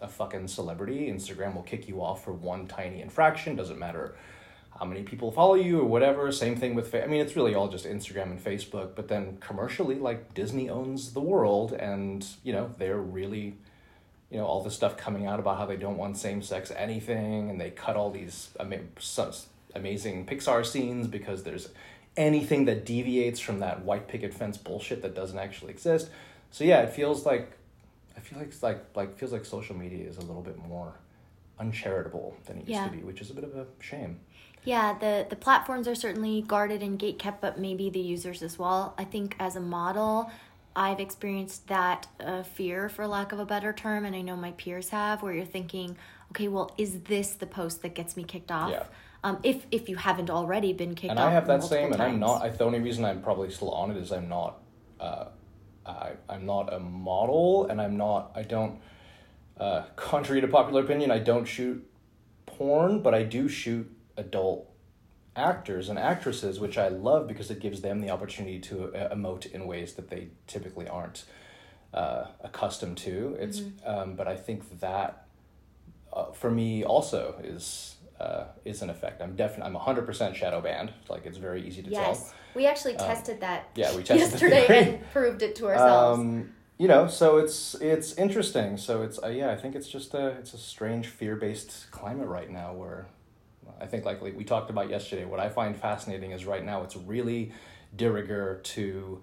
a 0.02 0.08
fucking 0.08 0.48
celebrity, 0.48 1.10
Instagram 1.10 1.54
will 1.54 1.62
kick 1.62 1.88
you 1.88 2.02
off 2.02 2.22
for 2.22 2.32
one 2.32 2.66
tiny 2.66 3.00
infraction. 3.00 3.56
Doesn't 3.56 3.78
matter 3.78 4.14
how 4.78 4.84
many 4.84 5.02
people 5.02 5.32
follow 5.32 5.54
you 5.54 5.81
or 5.81 5.84
whatever. 5.87 6.31
Same 6.31 6.54
thing 6.54 6.75
with, 6.75 6.88
fa- 6.88 7.02
I 7.02 7.06
mean, 7.06 7.22
it's 7.22 7.34
really 7.34 7.54
all 7.54 7.69
just 7.69 7.87
Instagram 7.87 8.25
and 8.25 8.44
Facebook. 8.44 8.94
But 8.94 9.08
then 9.08 9.38
commercially, 9.40 9.94
like 9.94 10.34
Disney 10.34 10.69
owns 10.69 11.14
the 11.14 11.22
world, 11.22 11.72
and 11.72 12.26
you 12.44 12.53
know 12.53 12.70
they're 12.76 12.98
really 12.98 13.56
you 14.31 14.38
know 14.38 14.44
all 14.44 14.62
this 14.62 14.74
stuff 14.74 14.98
coming 14.98 15.26
out 15.26 15.41
about 15.41 15.56
how 15.56 15.65
they 15.65 15.76
don't 15.76 15.96
want 15.96 16.19
same 16.19 16.43
sex 16.43 16.72
anything 16.76 17.48
and 17.48 17.60
they 17.60 17.70
cut 17.70 17.96
all 17.96 18.10
these 18.10 18.50
ama- 18.58 18.81
amazing 19.74 20.26
Pixar 20.26 20.67
scenes 20.67 21.06
because 21.06 21.44
there's 21.44 21.69
anything 22.17 22.65
that 22.65 22.85
deviates 22.85 23.41
from 23.41 23.61
that 23.61 23.85
white 23.85 24.08
picket 24.08 24.32
fence 24.32 24.56
bullshit 24.56 25.03
that 25.03 25.15
doesn't 25.15 25.39
actually 25.39 25.70
exist. 25.70 26.08
So 26.51 26.65
yeah, 26.65 26.81
it 26.82 26.93
feels 26.93 27.27
like 27.27 27.53
I 28.17 28.20
feel 28.20 28.39
like 28.39 28.49
it's 28.49 28.63
like 28.63 28.85
like 28.94 29.19
feels 29.19 29.32
like 29.32 29.44
social 29.44 29.77
media 29.77 30.08
is 30.08 30.17
a 30.17 30.23
little 30.23 30.43
bit 30.43 30.56
more 30.67 30.94
uncharitable 31.58 32.37
than 32.46 32.58
it 32.58 32.69
used 32.69 32.82
to 32.85 32.91
be, 32.91 32.99
which 32.99 33.20
is 33.20 33.31
a 33.31 33.35
bit 33.35 33.44
of 33.44 33.55
a 33.56 33.67
shame. 33.81 34.20
Yeah, 34.65 34.99
the 34.99 35.27
the 35.29 35.37
platforms 35.37 35.87
are 35.87 35.94
certainly 35.94 36.43
guarded 36.43 36.82
and 36.82 36.99
gate 36.99 37.19
kept, 37.19 37.41
but 37.41 37.58
maybe 37.58 37.91
the 37.91 38.01
users 38.01 38.43
as 38.43 38.58
well. 38.58 38.94
I 38.99 39.05
think 39.05 39.37
as 39.39 39.55
a 39.55 39.61
model, 39.61 40.31
I've 40.75 41.01
experienced 41.01 41.69
that 41.69 42.06
uh, 42.20 42.43
fear, 42.43 42.89
for 42.89 43.06
lack 43.06 43.32
of 43.32 43.39
a 43.39 43.46
better 43.46 43.73
term, 43.73 44.05
and 44.05 44.17
I 44.17 44.23
know 44.23 44.37
my 44.37 44.53
peers 44.53 44.91
have, 44.91 45.23
where 45.23 45.32
you're 45.32 45.44
thinking, 45.44 45.96
okay, 46.32 46.49
well, 46.49 46.75
is 46.77 47.01
this 47.01 47.35
the 47.35 47.46
post 47.46 47.82
that 47.82 47.94
gets 47.94 48.17
me 48.17 48.25
kicked 48.25 48.51
off? 48.51 48.70
Yeah. 48.70 48.85
Um, 49.25 49.39
if 49.43 49.67
if 49.70 49.89
you 49.89 49.96
haven't 49.96 50.31
already 50.31 50.73
been 50.73 50.94
kicked 50.94 51.11
out 51.11 51.19
and 51.19 51.20
off, 51.20 51.29
I 51.29 51.32
have 51.32 51.46
that 51.46 51.65
same, 51.65 51.93
and 51.93 52.03
I'm 52.03 52.20
not. 52.20 52.43
I, 52.43 52.49
the 52.51 52.65
only 52.65 52.81
reason 52.81 53.05
I'm 53.05 53.23
probably 53.23 53.51
still 53.51 53.70
on 53.70 53.91
it 53.91 53.96
is 53.96 54.13
I'm 54.13 54.29
not. 54.29 54.61
Uh, 55.01 55.27
I 55.85 56.13
I'm 56.29 56.46
not 56.46 56.73
a 56.73 56.79
model, 56.79 57.67
and 57.67 57.81
I'm 57.81 57.96
not. 57.96 58.32
I 58.35 58.43
don't. 58.43 58.81
Uh, 59.58 59.85
contrary 59.96 60.41
to 60.43 60.49
popular 60.49 60.82
opinion, 60.82 61.11
I 61.11 61.19
don't 61.19 61.46
shoot 61.46 61.89
porn, 62.44 63.01
but 63.01 63.15
I 63.15 63.23
do 63.23 63.49
shoot 63.49 63.91
adult 64.17 64.70
actors 65.35 65.89
and 65.89 65.99
actresses, 65.99 66.58
which 66.58 66.79
I 66.79 66.89
love 66.89 67.27
because 67.27 67.51
it 67.51 67.61
gives 67.61 67.81
them 67.82 68.01
the 68.01 68.11
opportunity 68.11 68.58
to 68.61 68.94
uh, 68.94 69.15
emote 69.15 69.51
in 69.53 69.67
ways 69.67 69.94
that 69.94 70.08
they 70.08 70.29
typically 70.46 70.89
aren't 70.89 71.25
uh, 71.93 72.27
accustomed 72.41 72.96
to. 72.99 73.37
It's, 73.39 73.63
um, 73.85 74.15
but 74.15 74.27
I 74.27 74.37
think 74.37 74.81
that 74.81 75.27
uh, 76.13 76.32
for 76.32 76.51
me 76.51 76.85
also 76.85 77.41
is 77.43 77.95
uh, 78.20 78.44
is 78.65 78.82
an 78.82 78.91
effect. 78.91 79.20
I'm 79.23 79.37
definitely 79.37 79.65
I'm 79.67 79.75
hundred 79.75 80.06
percent 80.06 80.37
shadow 80.37 80.61
banned. 80.61 80.93
Like 81.08 81.27
it's 81.27 81.39
very 81.39 81.67
easy 81.67 81.82
to 81.82 81.91
tell. 81.91 82.01
Yes, 82.01 82.35
we 82.55 82.67
actually 82.67 82.94
tested 82.94 83.41
that. 83.41 83.61
Um, 83.61 83.67
yeah, 83.75 83.96
we 83.96 84.03
tested 84.03 84.31
yesterday 84.31 84.67
and 84.94 85.11
proved 85.13 85.43
it 85.43 85.56
to 85.56 85.67
ourselves. 85.67 86.20
Um, 86.20 86.53
you 86.79 86.89
know, 86.89 87.06
so 87.06 87.39
it's 87.39 87.75
it's 87.77 88.15
interesting. 88.15 88.77
So 88.77 89.03
it's 89.03 89.23
uh, 89.23 89.29
yeah, 89.29 89.51
I 89.51 89.56
think 89.56 89.75
it's 89.75 89.89
just 89.89 90.15
a 90.15 90.29
it's 90.29 90.55
a 90.55 90.58
strange 90.58 91.06
fear 91.06 91.37
based 91.37 91.91
climate 91.91 92.29
right 92.29 92.51
now 92.51 92.73
where 92.73 93.06
I 93.81 93.87
think 93.87 94.05
like, 94.05 94.23
like 94.23 94.37
we 94.37 94.44
talked 94.44 94.70
about 94.70 94.89
yesterday, 94.89 95.25
what 95.25 95.41
I 95.41 95.49
find 95.49 95.77
fascinating 95.77 96.32
is 96.32 96.44
right 96.44 96.65
now 96.65 96.82
it's 96.82 96.96
really 96.96 97.53
de 97.96 98.11
rigueur 98.11 98.56
to 98.56 99.23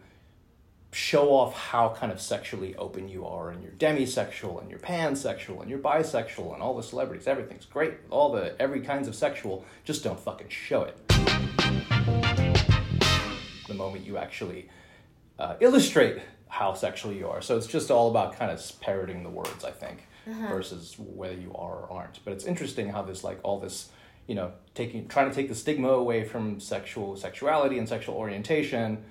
show 0.93 1.29
off 1.29 1.55
how 1.55 1.89
kind 1.89 2.11
of 2.11 2.21
sexually 2.21 2.75
open 2.75 3.09
you 3.09 3.25
are 3.25 3.49
and 3.49 3.63
you're 3.63 3.71
demisexual 3.73 4.61
and 4.61 4.69
you're 4.69 4.79
pansexual 4.79 5.61
and 5.61 5.69
you're 5.69 5.79
bisexual 5.79 6.53
and 6.53 6.61
all 6.61 6.75
the 6.75 6.83
celebrities 6.83 7.27
everything's 7.27 7.65
great. 7.65 7.93
All 8.09 8.31
the 8.31 8.59
every 8.61 8.81
kinds 8.81 9.07
of 9.07 9.15
sexual 9.15 9.65
just 9.83 10.03
don't 10.03 10.19
fucking 10.19 10.49
show 10.49 10.83
it. 10.83 10.97
The 13.67 13.73
moment 13.73 14.05
you 14.05 14.17
actually 14.17 14.69
uh, 15.39 15.55
illustrate 15.59 16.21
how 16.47 16.73
sexual 16.73 17.11
you 17.11 17.27
are. 17.27 17.41
So 17.41 17.57
it's 17.57 17.65
just 17.65 17.89
all 17.89 18.09
about 18.09 18.37
kind 18.37 18.51
of 18.51 18.61
parroting 18.79 19.23
the 19.23 19.29
words 19.29 19.65
i 19.65 19.71
think 19.71 20.07
versus 20.25 20.95
whether 20.97 21.33
you 21.33 21.51
are 21.55 21.79
or 21.79 21.91
aren't. 21.91 22.23
But 22.23 22.33
it's 22.33 22.45
interesting 22.45 22.89
how 22.89 23.01
this 23.01 23.23
like 23.23 23.39
all 23.43 23.59
this 23.59 23.89
you 24.27 24.35
know 24.35 24.51
taking 24.73 25.07
trying 25.07 25.29
to 25.29 25.35
take 25.35 25.49
the 25.49 25.55
stigma 25.55 25.89
away 25.89 26.23
from 26.23 26.59
sexual 26.59 27.15
sexuality 27.15 27.77
and 27.77 27.89
sexual 27.89 28.15
orientation 28.15 29.03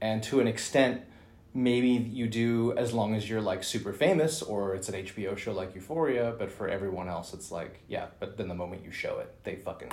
and 0.00 0.22
to 0.24 0.40
an 0.40 0.46
extent 0.48 1.02
maybe 1.54 1.88
you 1.88 2.26
do 2.28 2.72
as 2.76 2.92
long 2.92 3.14
as 3.14 3.28
you're 3.28 3.40
like 3.40 3.64
super 3.64 3.92
famous 3.92 4.42
or 4.42 4.74
it's 4.74 4.88
an 4.88 4.94
HBO 5.06 5.36
show 5.36 5.52
like 5.52 5.74
Euphoria 5.74 6.34
but 6.38 6.50
for 6.52 6.68
everyone 6.68 7.08
else 7.08 7.32
it's 7.34 7.50
like 7.50 7.80
yeah 7.88 8.06
but 8.20 8.36
then 8.36 8.48
the 8.48 8.54
moment 8.54 8.84
you 8.84 8.90
show 8.92 9.18
it 9.18 9.34
they 9.44 9.56
fucking 9.56 9.90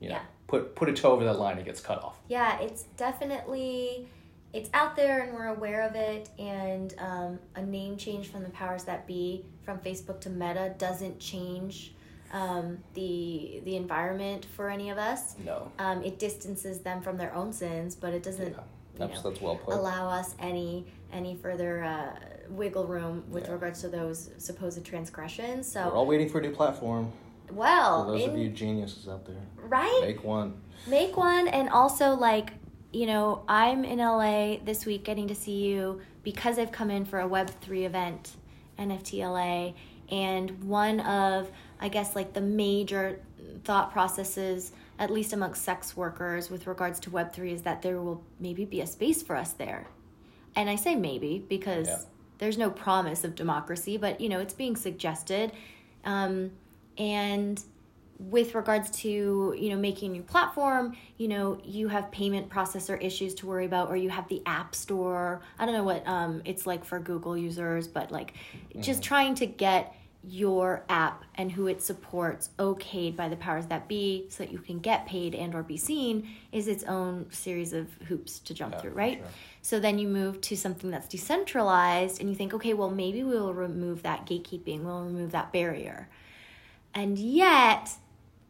you 0.00 0.08
know 0.10 0.16
Yeah. 0.16 0.22
put 0.46 0.76
put 0.76 0.88
a 0.88 0.92
toe 0.92 1.12
over 1.12 1.24
that 1.24 1.38
line 1.38 1.58
it 1.58 1.64
gets 1.64 1.80
cut 1.80 2.02
off 2.04 2.16
Yeah, 2.28 2.60
it's 2.60 2.84
definitely 2.96 4.06
it's 4.52 4.68
out 4.74 4.96
there 4.96 5.20
and 5.22 5.32
we're 5.32 5.46
aware 5.46 5.80
of 5.88 5.94
it. 5.94 6.28
And 6.38 6.94
um, 6.98 7.38
a 7.56 7.62
name 7.62 7.96
change 7.96 8.28
from 8.28 8.42
the 8.42 8.50
powers 8.50 8.84
that 8.84 9.06
be 9.06 9.46
from 9.64 9.78
Facebook 9.78 10.20
to 10.20 10.28
Meta 10.30 10.74
doesn't 10.76 11.18
change 11.18 11.94
um, 12.34 12.78
the 12.92 13.62
the 13.64 13.76
environment 13.76 14.44
for 14.44 14.68
any 14.68 14.90
of 14.90 14.98
us. 14.98 15.36
no 15.44 15.72
Um, 15.78 16.02
it 16.04 16.18
distances 16.18 16.80
them 16.80 17.00
from 17.00 17.16
their 17.16 17.34
own 17.34 17.52
sins, 17.54 17.94
but 17.94 18.12
it 18.12 18.22
doesn't. 18.22 18.52
yeah. 18.52 18.60
That's 18.96 19.22
know, 19.24 19.30
that's 19.30 19.42
well 19.42 19.56
put 19.56 19.74
allow 19.74 20.08
us 20.08 20.34
any 20.38 20.86
any 21.12 21.34
further 21.36 21.82
uh, 21.84 22.12
wiggle 22.48 22.86
room 22.86 23.24
with 23.28 23.44
Yeah. 23.46 23.52
regards 23.52 23.80
to 23.82 23.88
those 23.88 24.30
supposed 24.38 24.84
transgressions. 24.84 25.70
So 25.70 25.86
we're 25.86 25.94
all 25.94 26.06
waiting 26.06 26.28
for 26.28 26.38
a 26.38 26.42
new 26.42 26.50
platform 26.52 27.12
well, 27.50 28.04
for 28.06 28.12
those 28.12 28.22
in, 28.22 28.30
of 28.30 28.38
you 28.38 28.48
geniuses 28.48 29.08
out 29.08 29.26
there 29.26 29.36
right? 29.56 30.00
make 30.02 30.24
one 30.24 30.54
Make 30.86 31.16
one, 31.16 31.46
and 31.48 31.68
also 31.68 32.14
like 32.14 32.50
you 32.92 33.06
know, 33.06 33.42
I'm 33.48 33.84
in 33.86 33.98
LA 34.00 34.58
this 34.62 34.84
week, 34.84 35.02
getting 35.04 35.28
to 35.28 35.34
see 35.34 35.64
you 35.66 36.02
because 36.22 36.58
I've 36.58 36.72
come 36.72 36.90
in 36.90 37.06
for 37.06 37.20
a 37.20 37.26
Web 37.26 37.48
three 37.62 37.84
event, 37.86 38.32
NFT 38.78 39.20
LA, 39.26 39.72
and 40.14 40.62
one 40.64 41.00
of 41.00 41.50
I 41.80 41.88
guess 41.88 42.14
like 42.14 42.32
the 42.34 42.40
major 42.42 43.20
thought 43.64 43.92
processes, 43.92 44.72
at 45.02 45.10
least 45.10 45.32
amongst 45.32 45.62
sex 45.62 45.96
workers, 45.96 46.48
with 46.48 46.68
regards 46.68 47.00
to 47.00 47.10
Web 47.10 47.32
three, 47.32 47.52
is 47.52 47.62
that 47.62 47.82
there 47.82 48.00
will 48.00 48.22
maybe 48.38 48.64
be 48.64 48.80
a 48.80 48.86
space 48.86 49.20
for 49.20 49.34
us 49.34 49.52
there, 49.52 49.88
and 50.54 50.70
I 50.70 50.76
say 50.76 50.94
maybe 50.94 51.44
because 51.48 51.88
Yeah. 51.88 51.98
there's 52.38 52.56
no 52.56 52.70
promise 52.70 53.24
of 53.24 53.34
democracy, 53.34 53.96
but 53.96 54.20
you 54.20 54.28
know 54.28 54.38
it's 54.38 54.54
being 54.54 54.76
suggested, 54.76 55.50
um, 56.04 56.52
and 56.96 57.60
with 58.20 58.54
regards 58.54 58.88
to 59.00 59.52
you 59.58 59.70
know 59.70 59.76
making 59.76 60.10
a 60.10 60.12
new 60.12 60.22
platform 60.22 60.94
you 61.18 61.26
know 61.26 61.58
you 61.64 61.88
have 61.88 62.08
payment 62.12 62.48
processor 62.48 62.96
issues 63.02 63.34
to 63.34 63.46
worry 63.46 63.64
about 63.66 63.88
or 63.88 63.96
you 63.96 64.08
have 64.10 64.28
the 64.28 64.40
app 64.46 64.76
store. 64.76 65.40
I 65.58 65.64
don't 65.66 65.74
know 65.74 65.82
what 65.82 66.06
um, 66.06 66.40
it's 66.44 66.64
like 66.64 66.84
for 66.84 67.00
google 67.00 67.36
users 67.36 67.88
but 67.88 68.12
like 68.12 68.34
just 68.78 69.02
trying 69.02 69.34
to 69.36 69.46
get 69.46 69.96
your 70.24 70.84
app 70.88 71.24
and 71.34 71.50
who 71.50 71.66
it 71.66 71.82
supports 71.82 72.50
okayed 72.58 73.16
by 73.16 73.28
the 73.28 73.34
powers 73.36 73.66
that 73.66 73.88
be 73.88 74.24
so 74.28 74.44
that 74.44 74.52
you 74.52 74.58
can 74.58 74.78
get 74.78 75.04
paid 75.06 75.34
and 75.34 75.52
or 75.54 75.62
be 75.64 75.76
seen 75.76 76.28
is 76.52 76.68
its 76.68 76.84
own 76.84 77.26
series 77.32 77.72
of 77.72 77.88
hoops 78.08 78.38
to 78.38 78.54
jump 78.54 78.74
Yeah, 78.74 78.80
through 78.80 78.90
right? 78.92 79.18
sure. 79.18 79.26
so 79.62 79.80
then 79.80 79.98
you 79.98 80.06
move 80.06 80.40
to 80.42 80.56
something 80.56 80.90
that's 80.92 81.08
decentralized 81.08 82.20
and 82.20 82.28
you 82.30 82.36
think 82.36 82.54
okay 82.54 82.72
well 82.72 82.90
maybe 82.90 83.24
we'll 83.24 83.52
remove 83.52 84.02
that 84.04 84.24
gatekeeping 84.26 84.82
we'll 84.84 85.02
remove 85.04 85.32
that 85.32 85.52
barrier. 85.52 86.08
And 86.94 87.18
yet 87.18 87.90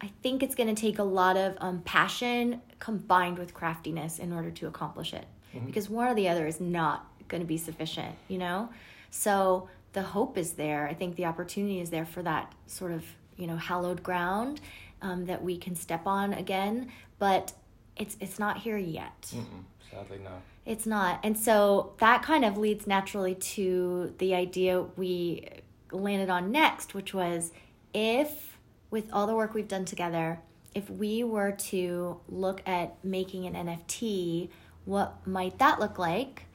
i 0.02 0.10
think 0.22 0.42
it's 0.42 0.54
going 0.54 0.74
to 0.74 0.78
take 0.80 0.98
a 0.98 1.04
lot 1.04 1.36
of 1.38 1.56
um, 1.60 1.80
passion 1.82 2.60
combined 2.80 3.38
with 3.38 3.54
craftiness 3.54 4.18
in 4.18 4.32
order 4.32 4.50
to 4.50 4.66
accomplish 4.66 5.14
it. 5.14 5.24
Because 5.66 5.88
one 5.88 6.08
or 6.08 6.14
the 6.14 6.28
other 6.28 6.46
is 6.46 6.60
not 6.60 7.06
going 7.28 7.40
to 7.42 7.46
be 7.46 7.56
sufficient 7.56 8.14
you 8.28 8.36
know? 8.38 8.68
So 9.10 9.68
the 9.92 10.02
hope 10.02 10.36
is 10.38 10.52
there 10.52 10.86
i 10.88 10.94
think 10.94 11.16
the 11.16 11.24
opportunity 11.24 11.80
is 11.80 11.90
there 11.90 12.06
for 12.06 12.22
that 12.22 12.52
sort 12.66 12.92
of 12.92 13.04
you 13.36 13.46
know 13.46 13.56
hallowed 13.56 14.02
ground 14.02 14.60
um, 15.00 15.26
that 15.26 15.42
we 15.42 15.56
can 15.56 15.74
step 15.74 16.06
on 16.06 16.32
again 16.32 16.90
but 17.18 17.52
it's 17.96 18.16
it's 18.20 18.38
not 18.38 18.58
here 18.58 18.78
yet 18.78 19.32
Mm-mm, 19.34 19.64
sadly 19.90 20.18
no 20.22 20.42
it's 20.64 20.86
not. 20.86 21.20
And 21.24 21.36
so 21.36 21.94
that 21.98 22.22
kind 22.22 22.44
of 22.44 22.56
leads 22.56 22.86
naturally 22.86 23.34
to 23.34 24.14
the 24.18 24.34
idea 24.34 24.82
we 24.96 25.48
landed 25.90 26.30
on 26.30 26.52
next, 26.52 26.94
which 26.94 27.12
was 27.12 27.52
if, 27.92 28.58
with 28.90 29.12
all 29.12 29.26
the 29.26 29.34
work 29.34 29.54
we've 29.54 29.68
done 29.68 29.84
together, 29.84 30.40
if 30.74 30.88
we 30.88 31.24
were 31.24 31.52
to 31.52 32.20
look 32.28 32.62
at 32.64 33.04
making 33.04 33.46
an 33.46 33.66
NFT, 33.66 34.50
what 34.84 35.26
might 35.26 35.58
that 35.58 35.80
look 35.80 35.98
like? 35.98 36.46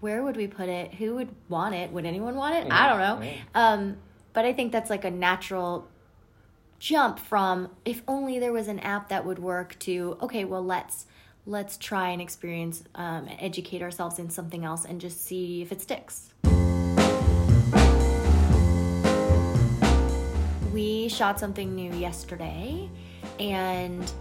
Where 0.00 0.22
would 0.22 0.36
we 0.36 0.46
put 0.46 0.68
it? 0.68 0.94
Who 0.94 1.14
would 1.16 1.34
want 1.48 1.74
it? 1.74 1.90
Would 1.90 2.04
anyone 2.04 2.36
want 2.36 2.54
it? 2.56 2.70
I 2.70 2.88
don't 2.88 2.98
know. 2.98 3.32
Um, 3.54 3.96
but 4.32 4.44
I 4.44 4.52
think 4.52 4.70
that's 4.72 4.90
like 4.90 5.04
a 5.04 5.10
natural 5.10 5.88
jump 6.78 7.18
from 7.18 7.70
if 7.84 8.02
only 8.06 8.38
there 8.38 8.52
was 8.52 8.68
an 8.68 8.78
app 8.80 9.08
that 9.08 9.24
would 9.24 9.38
work 9.38 9.78
to 9.78 10.18
okay 10.20 10.44
well 10.44 10.62
let's 10.62 11.06
let's 11.46 11.78
try 11.78 12.10
and 12.10 12.20
experience 12.20 12.84
um, 12.94 13.26
and 13.28 13.36
educate 13.40 13.80
ourselves 13.80 14.18
in 14.18 14.28
something 14.28 14.64
else 14.64 14.84
and 14.84 15.00
just 15.00 15.24
see 15.24 15.62
if 15.62 15.72
it 15.72 15.80
sticks 15.80 16.34
we 20.70 21.08
shot 21.08 21.40
something 21.40 21.74
new 21.74 21.90
yesterday 21.94 22.90
and 23.40 24.12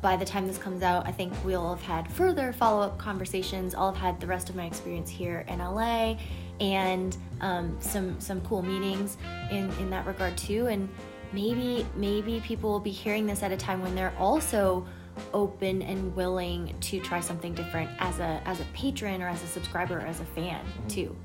by 0.00 0.16
the 0.16 0.24
time 0.24 0.46
this 0.46 0.58
comes 0.58 0.82
out 0.82 1.06
i 1.06 1.12
think 1.12 1.32
we'll 1.44 1.74
have 1.74 1.82
had 1.82 2.10
further 2.10 2.52
follow-up 2.52 2.98
conversations. 2.98 3.74
I'll 3.74 3.92
have 3.92 4.00
had 4.00 4.20
the 4.20 4.26
rest 4.26 4.48
of 4.48 4.56
my 4.56 4.66
experience 4.66 5.10
here 5.10 5.44
in 5.48 5.58
la 5.58 6.16
and 6.60 7.16
um, 7.40 7.76
some 7.80 8.20
some 8.20 8.40
cool 8.42 8.62
meetings 8.62 9.16
in 9.50 9.70
in 9.78 9.90
that 9.90 10.06
regard 10.06 10.36
too. 10.36 10.66
And 10.66 10.88
maybe 11.32 11.86
maybe 11.96 12.40
people 12.40 12.70
will 12.70 12.80
be 12.80 12.90
hearing 12.90 13.26
this 13.26 13.42
at 13.42 13.50
a 13.50 13.56
time 13.56 13.80
when 13.82 13.94
they're 13.94 14.14
also 14.18 14.86
open 15.34 15.82
and 15.82 16.14
willing 16.14 16.74
to 16.80 17.00
try 17.00 17.20
something 17.20 17.54
different 17.54 17.90
as 17.98 18.20
a 18.20 18.40
as 18.44 18.60
a 18.60 18.64
patron 18.74 19.22
or 19.22 19.28
as 19.28 19.42
a 19.42 19.46
subscriber 19.46 19.98
or 19.98 20.06
as 20.06 20.20
a 20.20 20.26
fan 20.26 20.64
too. 20.88 21.16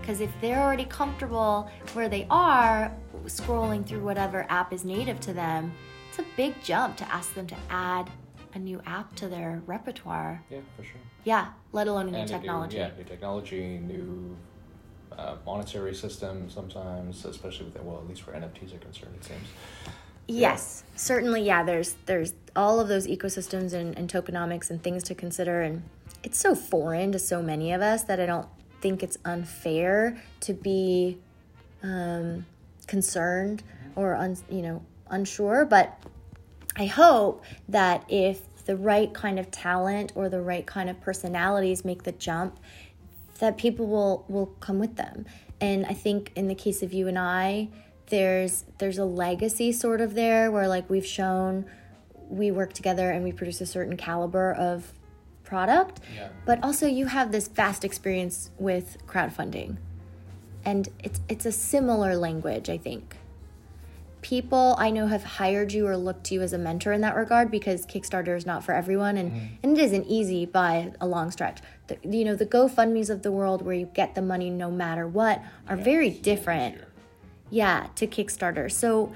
Because 0.00 0.20
if 0.20 0.30
they're 0.40 0.60
already 0.60 0.84
comfortable 0.84 1.70
where 1.94 2.08
they 2.08 2.26
are 2.28 2.94
scrolling 3.26 3.86
through 3.86 4.02
whatever 4.02 4.46
app 4.48 4.72
is 4.72 4.84
native 4.84 5.20
to 5.20 5.32
them 5.32 5.72
it's 6.12 6.18
a 6.18 6.24
big 6.36 6.54
jump 6.62 6.94
to 6.98 7.10
ask 7.10 7.32
them 7.32 7.46
to 7.46 7.56
add 7.70 8.10
a 8.54 8.58
new 8.58 8.80
app 8.86 9.14
to 9.16 9.28
their 9.28 9.62
repertoire 9.66 10.42
yeah 10.50 10.58
for 10.76 10.84
sure 10.84 11.00
yeah 11.24 11.48
let 11.72 11.86
alone 11.86 12.08
a 12.08 12.10
new 12.10 12.18
and 12.18 12.28
technology 12.28 12.76
New, 12.76 12.82
yeah, 12.82 12.90
new 12.96 13.04
technology, 13.04 13.78
new 13.78 14.36
uh, 15.18 15.36
monetary 15.44 15.94
system. 15.94 16.48
Sometimes, 16.48 17.24
especially 17.24 17.66
with 17.66 17.80
well, 17.82 17.98
at 17.98 18.08
least 18.08 18.26
where 18.26 18.36
NFTs 18.36 18.74
are 18.74 18.78
concerned, 18.78 19.14
it 19.16 19.24
seems. 19.24 19.46
Yes, 20.28 20.84
certainly. 20.96 21.42
Yeah, 21.42 21.62
there's 21.62 21.94
there's 22.06 22.32
all 22.54 22.80
of 22.80 22.88
those 22.88 23.06
ecosystems 23.06 23.72
and, 23.72 23.96
and 23.98 24.10
tokenomics 24.10 24.70
and 24.70 24.82
things 24.82 25.02
to 25.04 25.14
consider, 25.14 25.62
and 25.62 25.82
it's 26.22 26.38
so 26.38 26.54
foreign 26.54 27.12
to 27.12 27.18
so 27.18 27.42
many 27.42 27.72
of 27.72 27.82
us 27.82 28.04
that 28.04 28.20
I 28.20 28.26
don't 28.26 28.48
think 28.80 29.02
it's 29.02 29.18
unfair 29.24 30.20
to 30.40 30.54
be 30.54 31.18
um, 31.82 32.46
concerned 32.86 33.62
or 33.96 34.14
un, 34.14 34.36
you 34.48 34.62
know 34.62 34.82
unsure. 35.10 35.64
But 35.64 35.98
I 36.76 36.86
hope 36.86 37.44
that 37.68 38.04
if 38.08 38.64
the 38.64 38.76
right 38.76 39.12
kind 39.12 39.38
of 39.38 39.50
talent 39.50 40.12
or 40.14 40.28
the 40.28 40.40
right 40.40 40.66
kind 40.66 40.88
of 40.88 41.00
personalities 41.00 41.84
make 41.84 42.04
the 42.04 42.12
jump, 42.12 42.58
that 43.38 43.56
people 43.56 43.86
will 43.86 44.24
will 44.28 44.46
come 44.60 44.78
with 44.78 44.96
them. 44.96 45.26
And 45.60 45.84
I 45.86 45.94
think 45.94 46.32
in 46.34 46.48
the 46.48 46.54
case 46.54 46.82
of 46.82 46.92
you 46.92 47.08
and 47.08 47.18
I, 47.18 47.68
there's 48.06 48.64
there's 48.78 48.98
a 48.98 49.04
legacy 49.04 49.72
sort 49.72 50.00
of 50.00 50.14
there 50.14 50.50
where 50.50 50.68
like 50.68 50.88
we've 50.88 51.06
shown 51.06 51.66
we 52.28 52.50
work 52.50 52.72
together 52.72 53.10
and 53.10 53.22
we 53.22 53.32
produce 53.32 53.60
a 53.60 53.66
certain 53.66 53.96
caliber 53.96 54.52
of 54.54 54.92
product. 55.44 56.00
Yeah. 56.14 56.28
But 56.46 56.62
also 56.64 56.86
you 56.86 57.06
have 57.06 57.32
this 57.32 57.48
vast 57.48 57.84
experience 57.84 58.50
with 58.58 58.96
crowdfunding. 59.06 59.76
And 60.64 60.88
it's 61.02 61.20
it's 61.28 61.44
a 61.44 61.52
similar 61.52 62.16
language, 62.16 62.70
I 62.70 62.78
think 62.78 63.16
people 64.22 64.76
I 64.78 64.90
know 64.90 65.08
have 65.08 65.24
hired 65.24 65.72
you 65.72 65.86
or 65.86 65.96
looked 65.96 66.24
to 66.24 66.34
you 66.34 66.42
as 66.42 66.52
a 66.52 66.58
mentor 66.58 66.92
in 66.92 67.00
that 67.02 67.16
regard 67.16 67.50
because 67.50 67.84
Kickstarter 67.84 68.36
is 68.36 68.46
not 68.46 68.64
for 68.64 68.72
everyone 68.72 69.16
and, 69.16 69.32
mm-hmm. 69.32 69.46
and 69.62 69.78
it 69.78 69.84
isn't 69.84 70.06
easy 70.06 70.46
by 70.46 70.92
a 71.00 71.06
long 71.06 71.30
stretch. 71.30 71.60
The, 71.88 71.98
you 72.04 72.24
know, 72.24 72.34
the 72.34 72.46
GoFundMe's 72.46 73.10
of 73.10 73.22
the 73.22 73.32
world 73.32 73.62
where 73.62 73.74
you 73.74 73.86
get 73.86 74.14
the 74.14 74.22
money 74.22 74.48
no 74.48 74.70
matter 74.70 75.06
what 75.06 75.42
are 75.68 75.76
very 75.76 76.10
different. 76.10 76.76
Easier. 76.76 76.88
Yeah, 77.50 77.86
to 77.96 78.06
Kickstarter. 78.06 78.70
So 78.70 79.12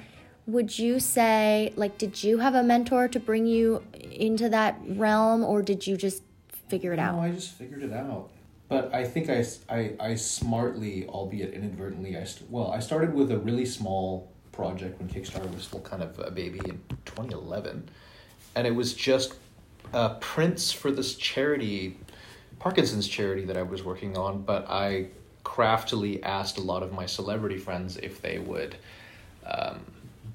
would 0.47 0.79
you 0.79 1.01
say 1.01 1.73
like 1.77 1.99
did 1.99 2.23
you 2.23 2.39
have 2.39 2.55
a 2.55 2.63
mentor 2.63 3.09
to 3.09 3.19
bring 3.19 3.47
you 3.47 3.83
into 3.95 4.49
that 4.49 4.79
realm 4.87 5.43
or 5.43 5.61
did 5.63 5.87
you 5.87 5.97
just 5.97 6.23
figure 6.69 6.93
it 6.93 6.97
No, 6.97 7.03
out 7.03 7.21
I 7.21 7.31
just 7.31 7.53
figured 7.53 7.83
it 7.83 7.93
out. 7.93 8.31
But 8.69 8.93
I 8.93 9.05
think 9.05 9.31
I, 9.31 9.45
I, 9.69 9.93
I 10.01 10.15
smartly, 10.17 11.07
albeit 11.07 11.55
inadvertently, 11.55 12.17
I 12.17 12.25
st- 12.25 12.51
well, 12.51 12.73
I 12.73 12.81
started 12.81 13.15
with 13.15 13.31
a 13.31 13.39
really 13.39 13.65
small 13.65 14.33
project 14.57 14.99
when 14.99 15.09
Kickstarter 15.09 15.55
was 15.55 15.65
still 15.65 15.81
kind 15.81 16.03
of 16.03 16.19
a 16.19 16.31
baby 16.31 16.61
in 16.65 16.81
2011. 17.05 17.89
And 18.55 18.67
it 18.67 18.75
was 18.75 18.95
just 18.95 19.35
uh, 19.93 20.15
prints 20.15 20.73
for 20.73 20.91
this 20.91 21.15
charity, 21.15 21.99
Parkinson's 22.59 23.07
charity 23.07 23.45
that 23.45 23.57
I 23.57 23.63
was 23.63 23.85
working 23.85 24.17
on. 24.17 24.43
But 24.43 24.67
I 24.69 25.09
craftily 25.45 26.23
asked 26.23 26.57
a 26.57 26.63
lot 26.63 26.83
of 26.83 26.93
my 26.93 27.07
celebrity 27.07 27.59
friends 27.59 27.99
if 27.99 28.23
they 28.23 28.39
would 28.39 28.77
um, 29.47 29.81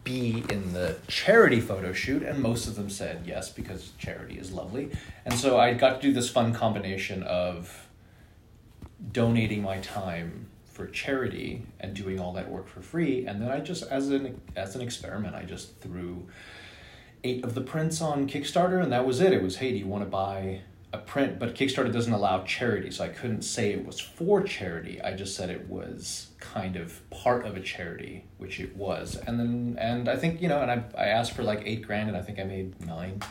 be 0.04 0.44
in 0.50 0.72
the 0.72 0.98
charity 1.08 1.60
photo 1.60 1.92
shoot, 1.92 2.22
and 2.22 2.40
most 2.40 2.68
of 2.68 2.76
them 2.76 2.90
said 2.90 3.24
yes 3.26 3.50
because 3.50 3.92
charity 3.98 4.38
is 4.38 4.52
lovely. 4.52 4.92
And 5.26 5.34
so 5.34 5.60
I 5.60 5.74
got 5.74 6.00
to 6.00 6.08
do 6.08 6.14
this 6.14 6.30
fun 6.30 6.54
combination 6.54 7.24
of 7.24 7.88
donating 9.12 9.64
my 9.64 9.80
time 9.80 10.48
for 10.82 10.92
charity 10.92 11.64
and 11.80 11.94
doing 11.94 12.20
all 12.20 12.34
that 12.34 12.50
work 12.50 12.68
for 12.68 12.82
free, 12.82 13.26
and 13.28 13.40
then 13.40 13.50
I 13.50 13.60
just 13.60 13.84
as 13.84 14.10
an 14.10 14.42
as 14.56 14.76
an 14.76 14.82
experiment, 14.82 15.36
I 15.36 15.44
just 15.44 15.80
threw 15.80 16.28
eight 17.24 17.44
of 17.44 17.54
the 17.54 17.62
prints 17.62 18.02
on 18.02 18.28
Kickstarter, 18.28 18.82
and 18.82 18.92
that 18.92 19.06
was 19.06 19.22
it. 19.22 19.32
It 19.32 19.44
was 19.44 19.58
hey, 19.58 19.72
do 19.72 19.78
you 19.78 19.86
want 19.86 20.04
to 20.04 20.10
buy 20.10 20.62
a 20.92 20.98
print? 20.98 21.38
But 21.38 21.54
Kickstarter 21.54 21.94
doesn't 21.94 22.12
allow 22.12 22.44
charity, 22.44 22.90
so 22.90 23.04
I 23.04 23.10
couldn't 23.10 23.44
say 23.44 23.72
it 23.72 23.86
was 23.86 24.00
for 24.00 24.42
charity. 24.42 25.00
I 25.02 25.14
just 25.14 25.36
said 25.36 25.52
it 25.52 25.70
was 25.70 26.32
kind 26.40 26.76
of 26.76 27.08
part 27.12 27.46
of 27.46 27.56
a 27.56 27.62
charity, 27.62 28.26
which 28.40 28.60
it 28.60 28.76
was. 28.76 29.16
And 29.16 29.40
then 29.40 29.78
and 29.80 30.10
I 30.10 30.18
think 30.18 30.42
you 30.42 30.48
know, 30.48 30.62
and 30.62 30.72
I 30.72 30.84
I 30.98 31.06
asked 31.10 31.34
for 31.34 31.44
like 31.44 31.62
eight 31.64 31.86
grand, 31.86 32.08
and 32.08 32.18
I 32.18 32.24
think 32.24 32.40
I 32.40 32.44
made 32.44 32.84
nine. 32.88 33.22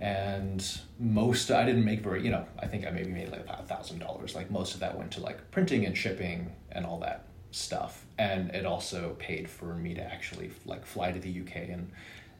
And 0.00 0.62
most 0.98 1.50
I 1.50 1.64
didn't 1.64 1.84
make 1.84 2.00
very 2.00 2.22
you 2.22 2.30
know 2.30 2.46
I 2.58 2.66
think 2.66 2.86
I 2.86 2.90
maybe 2.90 3.10
made 3.10 3.30
like 3.30 3.46
a 3.48 3.62
thousand 3.62 3.98
dollars. 4.00 4.34
Like 4.34 4.50
most 4.50 4.74
of 4.74 4.80
that 4.80 4.96
went 4.96 5.10
to 5.12 5.20
like 5.20 5.50
printing 5.50 5.86
and 5.86 5.96
shipping 5.96 6.52
and 6.72 6.84
all 6.84 6.98
that 7.00 7.24
stuff, 7.50 8.04
and 8.18 8.50
it 8.50 8.66
also 8.66 9.16
paid 9.18 9.48
for 9.48 9.74
me 9.74 9.94
to 9.94 10.02
actually 10.02 10.50
like 10.66 10.84
fly 10.84 11.12
to 11.12 11.18
the 11.18 11.40
UK 11.40 11.68
and 11.70 11.90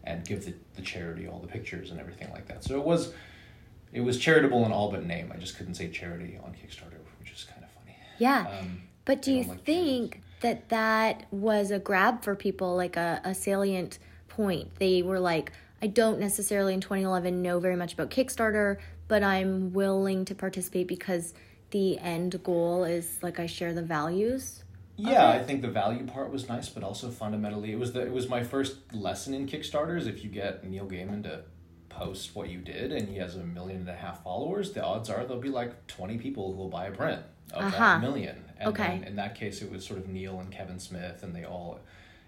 and 0.04 0.24
give 0.24 0.44
the, 0.44 0.54
the 0.74 0.82
charity 0.82 1.26
all 1.26 1.40
the 1.40 1.48
pictures 1.48 1.90
and 1.90 1.98
everything 1.98 2.30
like 2.30 2.46
that. 2.46 2.62
So 2.62 2.78
it 2.78 2.84
was 2.84 3.12
it 3.92 4.00
was 4.00 4.18
charitable 4.18 4.64
in 4.66 4.72
all 4.72 4.90
but 4.90 5.04
name. 5.04 5.32
I 5.34 5.38
just 5.38 5.56
couldn't 5.56 5.74
say 5.74 5.88
charity 5.88 6.38
on 6.44 6.52
Kickstarter, 6.52 6.98
which 7.18 7.32
is 7.32 7.44
kind 7.44 7.64
of 7.64 7.70
funny. 7.70 7.96
yeah 8.18 8.46
Um, 8.60 8.82
But 9.04 9.22
do 9.22 9.32
you 9.32 9.44
like 9.44 9.64
think 9.64 10.22
that 10.40 10.68
that 10.68 11.24
was 11.30 11.70
a 11.70 11.78
grab 11.78 12.22
for 12.22 12.34
people, 12.34 12.76
like 12.76 12.96
a, 12.96 13.20
a 13.24 13.34
salient 13.34 13.98
point? 14.28 14.74
They 14.78 15.02
were 15.02 15.20
like, 15.20 15.52
I 15.82 15.88
don't 15.88 16.18
necessarily 16.18 16.74
in 16.74 16.80
2011 16.80 17.42
know 17.42 17.60
very 17.60 17.76
much 17.76 17.92
about 17.94 18.10
Kickstarter, 18.10 18.78
but 19.08 19.22
I'm 19.22 19.72
willing 19.72 20.24
to 20.26 20.34
participate 20.34 20.88
because 20.88 21.34
the 21.70 21.98
end 21.98 22.42
goal 22.42 22.84
is 22.84 23.18
like 23.22 23.38
I 23.38 23.46
share 23.46 23.74
the 23.74 23.82
values. 23.82 24.62
Yeah, 24.98 25.28
I 25.28 25.42
think 25.42 25.60
the 25.60 25.68
value 25.68 26.06
part 26.06 26.32
was 26.32 26.48
nice, 26.48 26.70
but 26.70 26.82
also 26.82 27.10
fundamentally, 27.10 27.70
it 27.72 27.78
was 27.78 27.92
the 27.92 28.00
it 28.00 28.12
was 28.12 28.28
my 28.30 28.42
first 28.42 28.76
lesson 28.94 29.34
in 29.34 29.46
Kickstarters. 29.46 30.06
If 30.06 30.24
you 30.24 30.30
get 30.30 30.64
Neil 30.64 30.86
Gaiman 30.86 31.22
to 31.24 31.42
post 31.90 32.34
what 32.34 32.48
you 32.48 32.60
did, 32.60 32.92
and 32.92 33.06
he 33.06 33.16
has 33.18 33.36
a 33.36 33.40
million 33.44 33.80
and 33.80 33.88
a 33.90 33.94
half 33.94 34.22
followers, 34.24 34.72
the 34.72 34.82
odds 34.82 35.10
are 35.10 35.24
there'll 35.26 35.42
be 35.42 35.50
like 35.50 35.86
twenty 35.86 36.16
people 36.16 36.52
who 36.52 36.56
will 36.58 36.70
buy 36.70 36.86
a 36.86 36.92
print 36.92 37.20
of 37.52 37.64
Uh-huh. 37.64 37.78
that 37.78 38.00
million. 38.00 38.42
And 38.58 38.68
Okay. 38.70 39.02
in 39.06 39.16
that 39.16 39.34
case, 39.34 39.60
it 39.60 39.70
was 39.70 39.84
sort 39.84 39.98
of 40.00 40.08
Neil 40.08 40.40
and 40.40 40.50
Kevin 40.50 40.78
Smith, 40.78 41.22
and 41.22 41.34
they 41.36 41.44
all. 41.44 41.80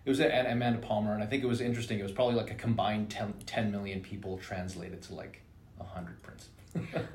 It 0.04 0.10
was 0.10 0.20
and 0.20 0.46
Amanda 0.46 0.78
Palmer, 0.78 1.12
and 1.14 1.22
I 1.22 1.26
think 1.26 1.42
it 1.42 1.46
was 1.46 1.60
interesting. 1.60 1.98
It 1.98 2.02
was 2.02 2.12
probably 2.12 2.34
like 2.36 2.50
a 2.50 2.54
combined 2.54 3.10
10, 3.10 3.34
10 3.46 3.70
million 3.70 4.00
people 4.00 4.38
translated 4.38 5.02
to 5.02 5.14
like 5.14 5.42
hundred 5.80 6.20
prints. 6.22 6.48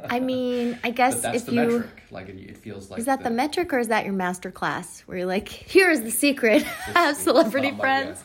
I 0.09 0.19
mean, 0.19 0.79
I 0.83 0.89
guess 0.91 1.15
But 1.15 1.21
that's 1.23 1.37
if 1.37 1.45
the 1.45 1.53
you 1.53 1.61
metric. 1.61 2.03
Like 2.11 2.29
it, 2.29 2.37
it 2.37 2.57
feels 2.57 2.89
like 2.89 2.99
is 2.99 3.05
that 3.05 3.23
the 3.23 3.29
metric 3.29 3.71
or 3.73 3.79
is 3.79 3.87
that 3.89 4.03
your 4.05 4.13
master 4.13 4.51
class 4.51 5.01
where 5.01 5.17
you're 5.17 5.27
like, 5.27 5.47
here 5.47 5.89
is 5.89 6.01
the 6.01 6.11
secret, 6.11 6.63
have 6.93 7.15
celebrity 7.15 7.71
my 7.71 7.77
friends? 7.79 8.23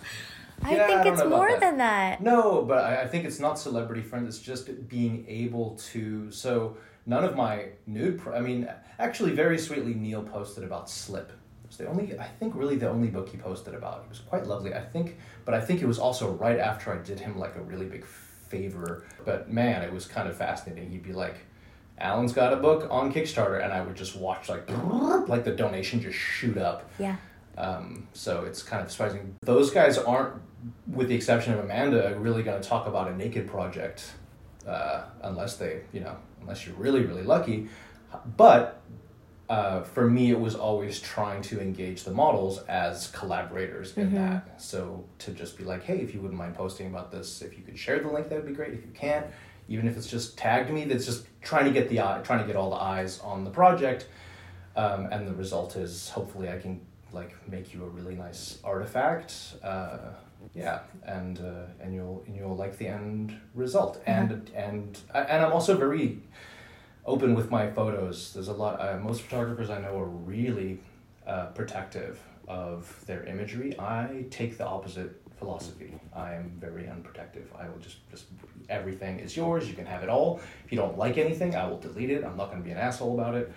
I 0.62 0.74
Yeah, 0.74 0.86
think 0.86 1.04
don't 1.04 1.12
it's 1.14 1.24
more 1.24 1.48
that. 1.48 1.60
than 1.60 1.78
that. 1.78 2.22
No, 2.22 2.62
but 2.62 2.78
I, 2.84 3.02
I 3.02 3.06
think 3.06 3.24
it's 3.24 3.38
not 3.38 3.58
celebrity 3.58 4.02
friends. 4.02 4.28
It's 4.28 4.44
just 4.44 4.88
being 4.88 5.24
able 5.28 5.76
to. 5.92 6.30
So 6.32 6.76
none 7.06 7.24
of 7.24 7.36
my 7.36 7.66
nude. 7.86 8.18
Pro- 8.18 8.34
I 8.34 8.40
mean, 8.40 8.68
actually, 8.98 9.32
very 9.32 9.58
sweetly, 9.58 9.94
Neil 9.94 10.22
posted 10.22 10.64
about 10.64 10.90
Slip. 10.90 11.30
The 11.78 11.86
only. 11.86 12.18
I 12.18 12.26
think 12.26 12.54
really 12.54 12.76
the 12.76 12.90
only 12.90 13.08
book 13.08 13.28
he 13.28 13.36
posted 13.38 13.74
about. 13.74 14.02
It 14.04 14.08
was 14.10 14.18
quite 14.18 14.46
lovely. 14.46 14.74
I 14.74 14.80
think, 14.80 15.16
but 15.44 15.54
I 15.54 15.60
think 15.60 15.80
it 15.80 15.86
was 15.86 15.98
also 15.98 16.32
right 16.32 16.58
after 16.58 16.92
I 16.92 16.98
did 16.98 17.20
him 17.20 17.38
like 17.38 17.56
a 17.56 17.62
really 17.62 17.86
big 17.86 18.04
favor. 18.04 19.04
But 19.24 19.50
man, 19.50 19.82
it 19.82 19.92
was 19.92 20.06
kind 20.06 20.28
of 20.28 20.36
fascinating. 20.36 20.90
He'd 20.90 21.02
be 21.02 21.12
like. 21.12 21.36
Allan's 22.00 22.32
got 22.32 22.52
a 22.52 22.56
book 22.56 22.86
on 22.92 23.12
Kickstarter, 23.12 23.60
and 23.60 23.72
I 23.72 23.80
would 23.80 23.96
just 23.96 24.14
watch 24.14 24.48
like 24.48 24.68
like 25.28 25.44
the 25.44 25.50
donation 25.50 26.00
just 26.00 26.16
shoot 26.16 26.56
up. 26.56 26.88
Yeah. 26.98 27.16
Um, 27.56 28.06
so 28.12 28.44
it's 28.44 28.62
kind 28.62 28.84
of 28.84 28.90
surprising. 28.90 29.34
Those 29.40 29.72
guys 29.72 29.98
aren't, 29.98 30.40
with 30.86 31.08
the 31.08 31.16
exception 31.16 31.54
of 31.54 31.58
Amanda, 31.58 32.16
really 32.18 32.44
going 32.44 32.62
to 32.62 32.68
talk 32.68 32.86
about 32.86 33.08
a 33.08 33.16
naked 33.16 33.48
project 33.48 34.12
uh, 34.64 35.02
unless 35.22 35.56
they, 35.56 35.80
you 35.92 36.00
know, 36.00 36.16
unless 36.40 36.66
you're 36.66 36.76
really, 36.76 37.00
really 37.04 37.24
lucky. 37.24 37.68
But 38.36 38.80
uh, 39.48 39.82
for 39.82 40.08
me, 40.08 40.30
it 40.30 40.38
was 40.38 40.54
always 40.54 41.00
trying 41.00 41.40
to 41.42 41.60
engage 41.60 42.04
the 42.04 42.10
models 42.10 42.58
as 42.68 43.08
collaborators 43.08 43.96
in 43.96 44.14
that. 44.14 44.60
So 44.60 45.04
to 45.20 45.30
just 45.30 45.56
be 45.56 45.64
like, 45.64 45.84
hey, 45.84 45.98
if 45.98 46.14
you 46.14 46.20
wouldn't 46.20 46.38
mind 46.38 46.54
posting 46.54 46.86
about 46.86 47.10
this, 47.10 47.40
if 47.40 47.56
you 47.56 47.64
could 47.64 47.78
share 47.78 47.98
the 47.98 48.08
link, 48.08 48.28
that 48.28 48.36
would 48.36 48.46
be 48.46 48.52
great. 48.52 48.74
If 48.74 48.84
you 48.84 48.92
can't, 48.92 49.26
even 49.68 49.88
if 49.88 49.96
it's 49.96 50.06
just 50.06 50.36
tagged 50.36 50.70
me, 50.70 50.84
that's 50.84 51.06
just 51.06 51.26
trying 51.40 51.64
to 51.64 51.70
get 51.70 51.88
the 51.88 52.00
eye, 52.00 52.20
trying 52.22 52.40
to 52.40 52.46
get 52.46 52.56
all 52.56 52.70
the 52.70 52.76
eyes 52.76 53.20
on 53.20 53.44
the 53.44 53.50
project. 53.50 54.08
Um, 54.76 55.08
and 55.10 55.26
the 55.26 55.34
result 55.34 55.76
is 55.76 56.10
hopefully 56.10 56.50
I 56.50 56.58
can 56.58 56.80
like 57.12 57.34
make 57.48 57.72
you 57.72 57.84
a 57.84 57.88
really 57.88 58.14
nice 58.14 58.58
artifact. 58.62 59.34
Uh, 59.62 59.98
yeah, 60.54 60.80
and 61.04 61.40
uh, 61.40 61.64
and 61.80 61.94
you'll 61.94 62.22
and 62.26 62.36
you'll 62.36 62.56
like 62.56 62.78
the 62.78 62.86
end 62.86 63.38
result. 63.54 64.02
And 64.06 64.50
and 64.54 64.98
and 65.14 65.44
I'm 65.44 65.52
also 65.52 65.76
very 65.76 66.20
open 67.08 67.34
with 67.34 67.50
my 67.50 67.70
photos. 67.70 68.32
There's 68.34 68.48
a 68.48 68.52
lot. 68.52 68.80
Uh, 68.80 68.98
most 68.98 69.22
photographers 69.22 69.70
I 69.70 69.80
know 69.80 69.98
are 69.98 70.06
really 70.06 70.78
uh, 71.26 71.46
protective 71.46 72.20
of 72.46 73.04
their 73.06 73.24
imagery. 73.24 73.78
I 73.78 74.26
take 74.30 74.58
the 74.58 74.66
opposite 74.66 75.20
philosophy. 75.38 75.94
I 76.14 76.34
am 76.34 76.52
very 76.58 76.84
unprotective. 76.84 77.46
I 77.58 77.68
will 77.68 77.78
just 77.78 78.08
just 78.10 78.24
everything 78.68 79.20
is 79.20 79.36
yours. 79.36 79.68
You 79.68 79.74
can 79.74 79.86
have 79.86 80.02
it 80.02 80.10
all. 80.10 80.40
If 80.64 80.72
you 80.72 80.78
don't 80.78 80.98
like 80.98 81.16
anything, 81.16 81.54
I 81.56 81.66
will 81.66 81.78
delete 81.78 82.10
it. 82.10 82.24
I'm 82.24 82.36
not 82.36 82.50
going 82.50 82.62
to 82.62 82.64
be 82.64 82.72
an 82.72 82.78
asshole 82.78 83.14
about 83.18 83.34
it. 83.34 83.50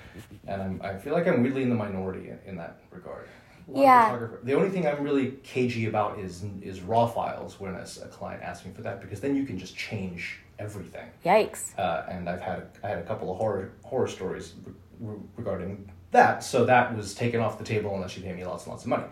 And 0.47 0.61
I'm, 0.61 0.81
I 0.81 0.97
feel 0.97 1.13
like 1.13 1.27
I'm 1.27 1.43
really 1.43 1.63
in 1.63 1.69
the 1.69 1.75
minority 1.75 2.29
in, 2.29 2.39
in 2.45 2.55
that 2.57 2.79
regard. 2.91 3.27
A 3.73 3.79
Yeah. 3.79 4.27
The 4.43 4.53
only 4.53 4.69
thing 4.69 4.87
I'm 4.87 5.03
really 5.03 5.31
cagey 5.43 5.87
about 5.87 6.19
is 6.19 6.43
is 6.61 6.81
raw 6.81 7.07
files 7.07 7.59
when 7.59 7.75
a 7.75 7.85
client 8.11 8.43
asks 8.43 8.65
me 8.65 8.71
for 8.73 8.81
that 8.81 9.01
because 9.01 9.19
then 9.19 9.35
you 9.35 9.45
can 9.45 9.57
just 9.57 9.75
change 9.75 10.39
everything. 10.59 11.07
Yikes. 11.25 11.77
Uh, 11.77 12.03
and 12.09 12.29
I've 12.29 12.41
had 12.41 12.67
I 12.83 12.89
had 12.89 12.99
a 12.99 13.03
couple 13.03 13.31
of 13.31 13.37
horror 13.37 13.71
horror 13.83 14.07
stories 14.07 14.53
re- 14.65 14.73
re- 14.99 15.19
regarding 15.37 15.91
that. 16.11 16.43
So 16.43 16.65
that 16.65 16.95
was 16.95 17.13
taken 17.13 17.39
off 17.39 17.57
the 17.57 17.63
table 17.63 17.95
unless 17.95 18.17
you 18.17 18.23
pay 18.23 18.33
me 18.33 18.45
lots 18.45 18.65
and 18.65 18.71
lots 18.71 18.83
of 18.83 18.89
money. 18.89 19.05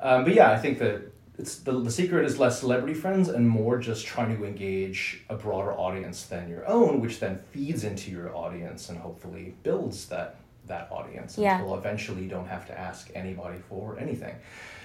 Um, 0.00 0.24
but 0.24 0.34
yeah, 0.34 0.50
I 0.50 0.58
think 0.58 0.78
that 0.78 1.12
it's 1.38 1.56
the 1.56 1.72
the 1.80 1.90
secret 1.90 2.24
is 2.24 2.38
less 2.38 2.60
celebrity 2.60 2.94
friends 2.94 3.28
and 3.28 3.48
more 3.48 3.78
just 3.78 4.06
trying 4.06 4.36
to 4.36 4.44
engage 4.44 5.24
a 5.28 5.34
broader 5.34 5.72
audience 5.72 6.24
than 6.24 6.48
your 6.48 6.66
own, 6.68 7.00
which 7.00 7.18
then 7.20 7.40
feeds 7.52 7.84
into 7.84 8.10
your 8.10 8.34
audience 8.34 8.88
and 8.88 8.98
hopefully 8.98 9.54
builds 9.62 10.06
that 10.06 10.36
that 10.66 10.88
audience 10.90 11.36
Yeah. 11.38 11.58
until 11.58 11.76
eventually 11.76 12.22
you 12.22 12.28
don't 12.28 12.48
have 12.48 12.66
to 12.66 12.78
ask 12.78 13.10
anybody 13.14 13.58
for 13.68 13.98
anything. 13.98 14.34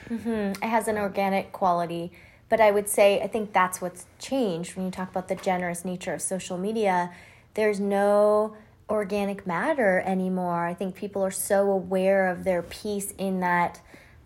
it 0.10 0.58
has 0.64 0.88
an 0.88 0.98
organic 0.98 1.52
quality 1.52 2.12
but 2.50 2.60
i 2.60 2.72
would 2.72 2.90
say 2.90 3.22
i 3.22 3.28
think 3.28 3.54
that's 3.54 3.80
what's 3.80 4.06
changed 4.18 4.76
when 4.76 4.86
you 4.86 4.92
talk 4.92 5.10
about 5.12 5.28
the 5.28 5.36
generous 5.36 5.86
nature 5.86 6.14
of 6.16 6.22
social 6.22 6.58
media 6.58 7.12
there's 7.54 7.80
no 7.80 8.56
organic 8.90 9.46
matter 9.46 10.02
anymore 10.06 10.66
i 10.66 10.74
think 10.74 10.96
people 10.96 11.22
are 11.22 11.30
so 11.32 11.70
aware 11.72 12.28
of 12.30 12.44
their 12.44 12.64
piece 12.64 13.12
in 13.20 13.40
that 13.42 13.80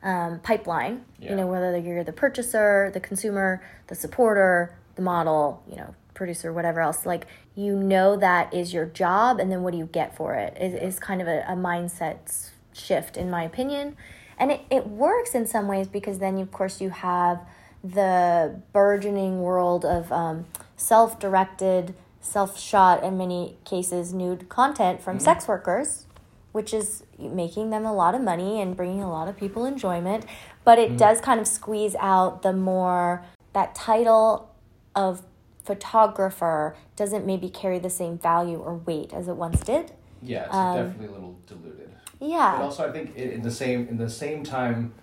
um, 0.04 0.39
pipeline 0.39 1.04
Yeah. 1.20 1.32
you 1.32 1.36
know 1.36 1.48
whether 1.48 1.78
you're 1.78 2.04
the 2.06 2.13
purchaser 2.13 2.89
the 2.94 3.00
consumer 3.02 3.62
the 3.88 3.96
supporter 3.96 4.74
the 4.96 5.02
model 5.02 5.62
you 5.70 5.76
know 5.76 5.94
producer 6.24 6.54
whatever 6.54 6.80
else 6.80 7.06
like 7.06 7.28
you 7.56 7.76
know 7.76 8.16
that 8.16 8.54
is 8.54 8.74
your 8.74 8.86
job 8.86 9.40
and 9.40 9.52
then 9.52 9.62
what 9.64 9.72
do 9.72 9.78
you 9.78 9.90
get 10.00 10.16
for 10.16 10.34
it 10.36 10.58
is, 10.60 10.74
is 10.74 11.00
kind 11.00 11.22
of 11.22 11.28
a, 11.28 11.40
a 11.48 11.56
mindset 11.56 12.50
shift 12.74 13.18
in 13.18 13.30
my 13.30 13.44
opinion 13.44 13.96
and 14.38 14.52
it, 14.52 14.62
it 14.72 14.88
works 14.88 15.36
in 15.36 15.46
some 15.46 15.68
ways 15.68 15.88
because 15.88 16.20
then 16.20 16.38
of 16.40 16.52
course 16.52 16.80
you 16.80 16.90
have 16.90 17.42
the 17.84 18.60
burgeoning 18.72 19.42
world 19.42 19.84
of 19.84 20.12
um, 20.12 20.46
self-directed 20.78 21.94
self-shot 22.22 23.04
in 23.04 23.18
many 23.18 23.58
cases 23.66 24.14
nude 24.14 24.48
content 24.48 25.02
from 25.02 25.20
sex 25.20 25.48
workers 25.48 26.06
which 26.54 26.74
is 26.74 27.04
making 27.20 27.72
them 27.72 27.84
a 27.86 27.94
lot 27.94 28.16
of 28.16 28.22
money 28.22 28.62
and 28.62 28.78
bringing 28.78 29.02
a 29.02 29.10
lot 29.10 29.28
of 29.28 29.36
people 29.36 29.66
enjoyment. 29.66 30.24
But 30.64 30.78
Mm-hmm. 30.78 30.94
it 30.94 30.98
does 30.98 31.20
kind 31.20 31.40
of 31.42 31.48
squeeze 31.48 31.96
out 32.00 32.44
the 32.44 32.54
more 32.54 33.26
that 33.54 33.76
title 33.76 34.50
of 34.96 35.24
photographer 35.63 36.76
doesn't 36.95 37.26
maybe 37.26 37.49
carry 37.49 37.80
the 37.80 37.89
same 37.89 38.17
value 38.17 38.58
or 38.58 38.76
weight 38.76 39.13
as 39.13 39.28
it 39.28 39.36
once 39.36 39.62
did. 39.62 39.91
Yeah, 40.21 40.45
it's 40.45 40.54
Um, 40.54 40.76
definitely 40.78 41.08
a 41.08 41.12
little 41.12 41.36
diluted. 41.47 41.89
Yeah. 42.19 42.58
But 42.58 42.63
also, 42.63 42.88
I 42.88 42.91
think 42.91 43.15
in 43.15 43.41
the 43.41 43.52
same 43.52 43.88
in 43.88 43.97
the 43.97 44.10
same 44.10 44.43
time, 44.43 44.93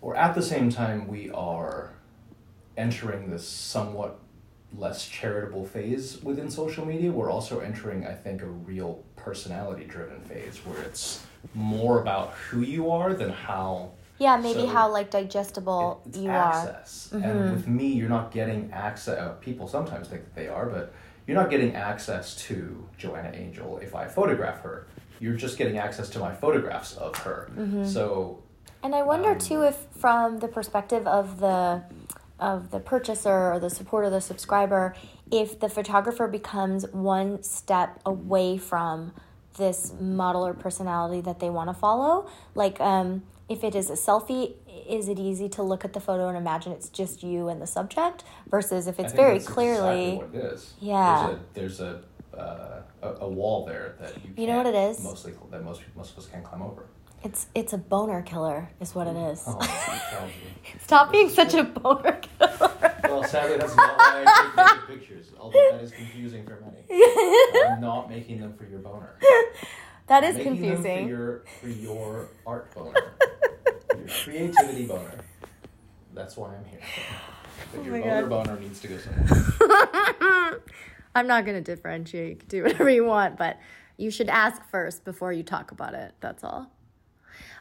or 0.00 0.16
at 0.16 0.34
the 0.34 0.42
same 0.42 0.70
time, 0.70 1.06
we 1.08 1.30
are 1.30 1.92
entering 2.76 3.30
this 3.30 3.46
somewhat 3.46 4.18
less 4.76 5.06
charitable 5.06 5.66
phase 5.66 6.22
within 6.22 6.50
social 6.50 6.86
media. 6.86 7.10
We're 7.10 7.30
also 7.30 7.58
entering, 7.60 8.06
I 8.06 8.14
think, 8.14 8.40
a 8.40 8.46
real 8.46 9.02
personality-driven 9.16 10.20
phase 10.22 10.58
where 10.64 10.80
it's 10.82 11.22
more 11.54 12.00
about 12.00 12.30
who 12.34 12.60
you 12.60 12.90
are 12.90 13.12
than 13.12 13.30
how 13.30 13.90
yeah, 14.20 14.36
maybe 14.36 14.60
so 14.60 14.66
how 14.66 14.92
like 14.92 15.10
digestible 15.10 16.02
you 16.14 16.28
are. 16.28 16.52
Mm-hmm. 16.52 16.68
access. 16.68 17.10
And 17.12 17.52
with 17.52 17.66
me, 17.66 17.86
you're 17.86 18.10
not 18.10 18.30
getting 18.30 18.70
access. 18.70 19.18
Uh, 19.18 19.30
people 19.40 19.66
sometimes 19.66 20.08
think 20.08 20.24
that 20.24 20.34
they 20.34 20.46
are, 20.46 20.66
but 20.66 20.92
you're 21.26 21.36
not 21.36 21.48
getting 21.48 21.74
access 21.74 22.36
to 22.46 22.86
Joanna 22.98 23.32
Angel 23.34 23.78
if 23.78 23.94
I 23.94 24.06
photograph 24.06 24.60
her. 24.60 24.86
You're 25.20 25.36
just 25.36 25.56
getting 25.56 25.78
access 25.78 26.10
to 26.10 26.18
my 26.18 26.34
photographs 26.34 26.96
of 26.96 27.16
her. 27.18 27.50
Mm-hmm. 27.56 27.86
So 27.86 28.42
And 28.82 28.94
I 28.94 29.02
wonder 29.02 29.30
Um, 29.30 29.38
too 29.38 29.62
if 29.62 29.76
from 29.96 30.38
the 30.38 30.48
perspective 30.48 31.06
of 31.06 31.40
the 31.40 31.82
of 32.38 32.70
the 32.70 32.80
purchaser 32.80 33.52
or 33.52 33.58
the 33.58 33.70
supporter, 33.70 34.10
the 34.10 34.20
subscriber, 34.20 34.94
if 35.30 35.60
the 35.60 35.68
photographer 35.68 36.26
becomes 36.26 36.86
one 36.92 37.42
step 37.42 38.00
away 38.04 38.58
from 38.58 39.12
this 39.56 39.92
model 40.00 40.46
or 40.46 40.54
personality 40.54 41.20
that 41.20 41.38
they 41.38 41.50
want 41.50 41.68
to 41.68 41.74
follow, 41.74 42.28
like 42.54 42.80
um, 42.80 43.22
if 43.50 43.64
it 43.64 43.74
is 43.74 43.90
a 43.90 43.94
selfie, 43.94 44.54
is 44.88 45.08
it 45.08 45.18
easy 45.18 45.48
to 45.50 45.62
look 45.62 45.84
at 45.84 45.92
the 45.92 46.00
photo 46.00 46.28
and 46.28 46.38
imagine 46.38 46.70
it's 46.72 46.88
just 46.88 47.22
you 47.22 47.48
and 47.48 47.60
the 47.60 47.66
subject 47.66 48.22
versus 48.48 48.86
if 48.86 48.98
it's 49.00 49.12
very 49.12 49.40
clearly 49.40 50.14
exactly 50.14 50.38
what 50.38 50.44
it 50.44 50.54
is. 50.54 50.74
Yeah. 50.80 51.36
There's 51.54 51.80
a 51.80 52.02
there's 52.32 52.36
a, 52.36 52.38
uh, 52.38 52.82
a 53.02 53.08
a 53.26 53.28
wall 53.28 53.66
there 53.66 53.96
that 54.00 54.14
you. 54.24 54.30
You 54.36 54.46
know 54.46 54.58
what 54.58 54.66
it 54.66 54.76
is? 54.76 55.02
Mostly 55.02 55.34
that 55.50 55.64
most 55.64 55.82
most 55.96 56.12
of 56.12 56.18
us 56.18 56.26
can't 56.28 56.44
climb 56.44 56.62
over. 56.62 56.86
it's 57.24 57.48
it's 57.54 57.72
a 57.72 57.78
boner 57.78 58.22
killer, 58.22 58.70
is 58.80 58.94
what 58.94 59.06
it 59.08 59.16
is. 59.16 59.42
Oh. 59.48 60.28
Stop 60.86 61.10
being 61.12 61.28
such 61.28 61.54
a 61.54 61.64
boner 61.64 62.20
killer. 62.20 62.60
Well, 63.04 63.24
sadly, 63.24 63.56
that's 63.58 63.74
not 63.76 63.96
why 63.96 64.24
I 64.26 64.76
take 64.86 64.98
pictures. 64.98 65.26
Although 65.40 65.58
that 65.72 65.82
is 65.82 65.90
confusing 65.90 66.44
for 66.44 66.62
many. 66.64 66.84
I'm 67.70 67.80
not 67.80 68.08
making 68.08 68.40
them 68.40 68.52
for 68.54 68.64
your 68.64 68.78
boner. 68.80 69.14
That 70.10 70.24
is 70.24 70.36
making 70.36 70.56
confusing. 70.56 71.04
For 71.04 71.08
your 71.08 71.42
for 71.60 71.68
your 71.68 72.28
art 72.44 72.74
boner, 72.74 72.92
your 73.96 74.08
creativity 74.08 74.86
boner. 74.86 75.20
That's 76.12 76.36
why 76.36 76.54
I'm 76.54 76.64
here. 76.64 76.80
But 77.72 77.84
your 77.84 77.96
Oh 77.96 78.00
my 78.00 78.22
boner 78.22 78.26
boner 78.26 78.60
needs 78.60 78.80
to 78.80 78.88
go 78.88 78.96
somewhere. 78.98 80.60
I'm 81.14 81.26
not 81.26 81.44
going 81.44 81.62
to 81.62 81.74
differentiate. 81.74 82.48
Do 82.48 82.64
whatever 82.64 82.90
you 82.90 83.04
want, 83.04 83.36
but 83.36 83.58
you 83.96 84.10
should 84.10 84.28
ask 84.28 84.62
first 84.70 85.04
before 85.04 85.32
you 85.32 85.42
talk 85.42 85.70
about 85.70 85.94
it. 85.94 86.12
That's 86.20 86.42
all. 86.42 86.70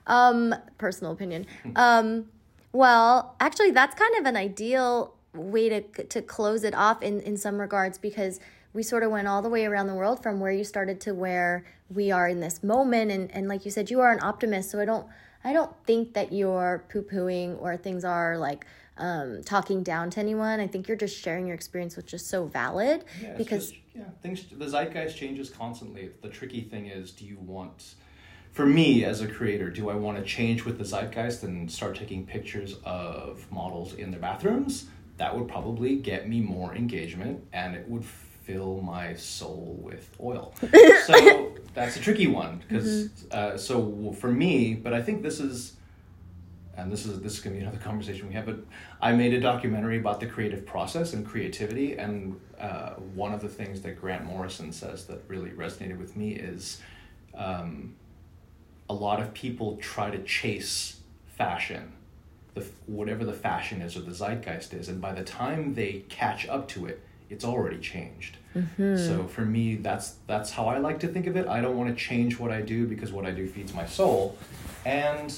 Um, 0.08 0.56
personal 0.80 1.12
opinion. 1.12 1.46
Um, 1.76 2.30
well, 2.72 3.36
actually, 3.40 3.72
that's 3.72 3.94
kind 3.94 4.16
of 4.18 4.26
an 4.26 4.38
ideal 4.38 5.14
way 5.34 5.70
to 5.70 5.82
to 6.06 6.22
close 6.24 6.64
it 6.64 6.74
off 6.74 7.04
in 7.04 7.20
in 7.22 7.38
some 7.38 7.60
regards 7.60 8.00
because 8.00 8.40
we 8.74 8.84
sort 8.84 9.04
of 9.04 9.12
went 9.12 9.28
all 9.28 9.42
the 9.42 9.50
way 9.50 9.66
around 9.66 9.88
the 9.88 9.96
world 9.96 10.22
from 10.22 10.40
where 10.40 10.52
you 10.52 10.64
started 10.64 11.02
to 11.02 11.14
where 11.14 11.66
we 11.90 12.12
are 12.12 12.28
in 12.28 12.40
this 12.40 12.62
moment 12.64 13.12
and 13.12 13.32
and 13.32 13.48
like 13.48 13.66
you 13.66 13.72
said 13.72 13.90
you 13.90 14.00
are 14.00 14.12
an 14.12 14.20
optimist 14.22 14.70
so 14.72 14.80
i 14.80 14.86
don't 14.86 15.08
i 15.44 15.52
don't 15.54 15.74
think 15.86 16.14
that 16.14 16.32
you're 16.32 16.84
poo-pooing 16.90 17.60
or 17.62 17.76
things 17.78 18.06
are 18.06 18.38
like 18.38 18.66
um, 18.98 19.42
talking 19.44 19.82
down 19.82 20.10
to 20.10 20.20
anyone 20.20 20.60
i 20.60 20.68
think 20.68 20.88
you're 20.88 20.98
just 20.98 21.18
sharing 21.18 21.48
your 21.48 21.56
experience 21.56 21.96
which 21.96 22.14
is 22.14 22.26
so 22.26 22.46
valid 22.46 23.06
Yeah, 23.22 23.34
because 23.38 23.72
just, 23.72 23.82
yeah, 23.96 24.04
things 24.22 24.46
the 24.52 24.68
zeitgeist 24.68 25.16
changes 25.18 25.50
constantly. 25.50 26.12
The 26.22 26.30
tricky 26.30 26.62
thing 26.62 26.88
is, 26.88 27.12
do 27.12 27.26
you 27.26 27.38
want, 27.38 27.96
for 28.52 28.66
me 28.66 29.04
as 29.04 29.22
a 29.22 29.28
creator, 29.28 29.70
do 29.70 29.90
I 29.90 29.96
want 29.96 30.18
to 30.18 30.24
change 30.24 30.64
with 30.64 30.78
the 30.78 30.86
zeitgeist 30.86 31.44
and 31.44 31.70
start 31.70 31.98
taking 31.98 32.26
pictures 32.26 32.76
of 32.86 33.50
models 33.52 33.94
in 33.94 34.12
their 34.12 34.20
bathrooms? 34.20 34.86
That 35.18 35.38
would 35.38 35.50
probably 35.50 35.98
get 35.98 36.30
me 36.30 36.40
more 36.40 36.74
engagement, 36.74 37.44
and 37.52 37.76
it 37.76 37.90
would 37.90 38.06
fill 38.50 38.82
my 38.82 39.14
soul 39.14 39.80
with 39.84 40.10
oil. 40.20 40.54
so 41.06 41.54
that's 41.76 41.98
a 41.98 42.00
tricky 42.00 42.26
one 42.26 42.64
because 42.68 43.10
uh, 43.32 43.56
so 43.56 44.16
for 44.20 44.32
me, 44.32 44.74
but 44.74 44.92
I 44.92 45.02
think 45.04 45.22
this 45.22 45.40
is 45.40 45.74
and 46.76 46.92
this 46.92 47.06
is 47.06 47.20
this 47.22 47.34
is 47.34 47.40
gonna 47.42 47.56
be 47.56 47.62
another 47.62 47.78
conversation 47.78 48.28
we 48.28 48.34
have. 48.34 48.48
But 48.48 48.60
I 49.02 49.12
made 49.12 49.34
a 49.34 49.40
documentary 49.40 50.00
about 50.00 50.20
the 50.20 50.26
creative 50.26 50.66
process 50.66 51.14
and 51.14 51.26
creativity, 51.26 51.98
and 51.98 52.40
uh, 52.60 52.92
one 53.14 53.34
of 53.34 53.42
the 53.42 53.50
things 53.50 53.82
that 53.82 54.00
Grant 54.02 54.26
Morrison 54.26 54.72
says 54.72 55.06
that 55.06 55.22
really 55.28 55.52
resonated 55.52 56.00
with 56.00 56.16
me 56.16 56.32
is 56.34 56.82
um, 57.36 57.96
a 58.90 58.94
lot 58.94 59.22
of 59.22 59.34
people 59.34 59.78
try 59.78 60.10
to 60.10 60.24
chase 60.24 61.02
fashion, 61.28 61.92
the 62.56 62.66
whatever 62.88 63.24
the 63.26 63.34
fashion 63.34 63.82
is 63.82 63.96
or 63.96 64.02
the 64.02 64.14
zeitgeist 64.14 64.74
is, 64.74 64.90
and 64.90 65.00
by 65.00 65.14
the 65.14 65.24
time 65.24 65.76
they 65.76 66.04
catch 66.10 66.48
up 66.48 66.68
to 66.70 66.88
it, 66.88 67.04
it's 67.30 67.46
already 67.46 67.78
changed. 67.78 68.38
So 68.98 69.28
for 69.28 69.42
me, 69.42 69.76
that's 69.76 70.16
that's 70.28 70.52
how 70.52 70.66
I 70.68 70.80
like 70.80 71.00
to 71.02 71.08
think 71.08 71.28
of 71.28 71.38
it. 71.38 71.48
I 71.48 71.62
don't 71.62 71.78
want 71.78 71.90
to 71.90 71.96
change 71.96 72.40
what 72.40 72.52
I 72.52 72.62
do 72.62 72.88
because 72.88 73.12
what 73.12 73.26
I 73.26 73.32
do 73.32 73.48
feeds 73.48 73.74
my 73.74 73.86
soul, 73.86 74.38
and 74.86 75.36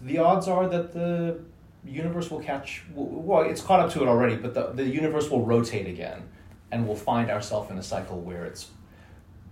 the 0.00 0.18
odds 0.18 0.48
are 0.48 0.68
that 0.68 0.92
the 0.92 1.38
universe 1.84 2.30
will 2.30 2.40
catch. 2.40 2.82
Well, 2.94 3.42
it's 3.42 3.62
caught 3.62 3.80
up 3.80 3.92
to 3.92 4.02
it 4.02 4.08
already, 4.08 4.36
but 4.36 4.54
the 4.54 4.72
the 4.72 4.84
universe 4.84 5.30
will 5.30 5.44
rotate 5.44 5.86
again, 5.86 6.22
and 6.72 6.86
we'll 6.86 6.96
find 6.96 7.30
ourselves 7.30 7.70
in 7.70 7.78
a 7.78 7.82
cycle 7.82 8.20
where 8.20 8.44
it's 8.44 8.70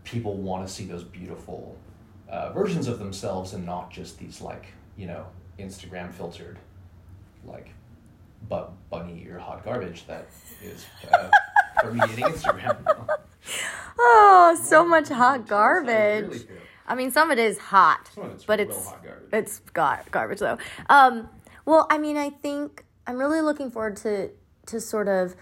people 0.04 0.34
want 0.34 0.66
to 0.66 0.72
see 0.72 0.84
those 0.84 1.04
beautiful 1.04 1.76
uh, 2.28 2.52
versions 2.52 2.88
of 2.88 2.98
themselves 2.98 3.52
and 3.52 3.64
not 3.64 3.90
just 3.90 4.18
these 4.18 4.40
like 4.40 4.66
you 4.96 5.06
know 5.06 5.26
Instagram 5.58 6.12
filtered 6.12 6.58
like 7.44 7.70
but 8.48 8.72
bunny 8.90 9.24
ear 9.26 9.38
hot 9.38 9.64
garbage 9.64 10.06
that 10.06 10.28
is 10.62 10.84
uh, 11.12 11.28
permeating 11.82 12.24
Instagram. 12.24 12.76
oh 13.98 14.58
so 14.62 14.84
much 14.84 15.08
hot 15.08 15.46
garbage 15.48 16.46
i 16.86 16.94
mean 16.94 17.10
some 17.10 17.30
of 17.30 17.38
it 17.38 17.42
is 17.42 17.58
hot 17.58 18.10
Some 18.14 18.24
of 18.24 18.32
it's 18.32 18.44
but 18.44 18.60
it's 18.60 18.86
hot 18.86 19.02
garbage. 19.04 19.28
it's 19.32 19.58
gar- 19.72 20.04
garbage 20.10 20.38
though 20.40 20.58
um 20.88 21.28
well 21.64 21.86
i 21.90 21.96
mean 21.98 22.16
i 22.16 22.30
think 22.30 22.84
i'm 23.06 23.16
really 23.16 23.40
looking 23.40 23.70
forward 23.70 23.96
to 23.98 24.30
to 24.66 24.80
sort 24.80 25.08
of 25.08 25.34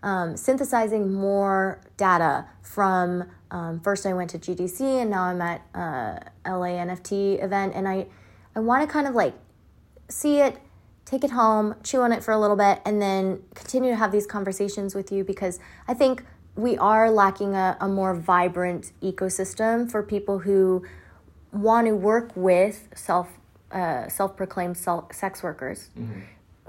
um, 0.00 0.36
synthesizing 0.36 1.12
more 1.12 1.80
data 1.96 2.46
from 2.62 3.24
um, 3.50 3.80
first 3.80 4.06
i 4.06 4.12
went 4.12 4.30
to 4.30 4.38
gdc 4.38 4.80
and 4.80 5.10
now 5.10 5.24
i'm 5.24 5.40
at 5.42 5.60
uh, 5.74 6.18
la 6.46 6.66
nft 6.68 7.42
event 7.42 7.72
and 7.74 7.88
i 7.88 8.06
i 8.54 8.60
want 8.60 8.86
to 8.86 8.92
kind 8.92 9.06
of 9.08 9.14
like 9.14 9.34
see 10.08 10.38
it, 10.40 10.56
take 11.08 11.24
it 11.24 11.30
home, 11.30 11.74
chew 11.82 12.02
on 12.02 12.12
it 12.12 12.22
for 12.22 12.32
a 12.32 12.38
little 12.38 12.56
bit, 12.56 12.82
and 12.84 13.00
then 13.00 13.42
continue 13.54 13.90
to 13.90 13.96
have 13.96 14.12
these 14.12 14.26
conversations 14.26 14.94
with 14.94 15.10
you 15.10 15.24
because 15.24 15.58
I 15.86 15.94
think 15.94 16.22
we 16.54 16.76
are 16.76 17.10
lacking 17.10 17.54
a, 17.54 17.78
a 17.80 17.88
more 17.88 18.14
vibrant 18.14 18.92
ecosystem 19.02 19.90
for 19.90 20.02
people 20.02 20.40
who 20.40 20.84
want 21.50 21.86
to 21.86 21.96
work 21.96 22.30
with 22.34 22.88
self 22.94 23.28
uh, 23.72 24.08
self 24.08 24.36
proclaimed 24.36 24.76
sex 24.76 25.42
workers. 25.42 25.88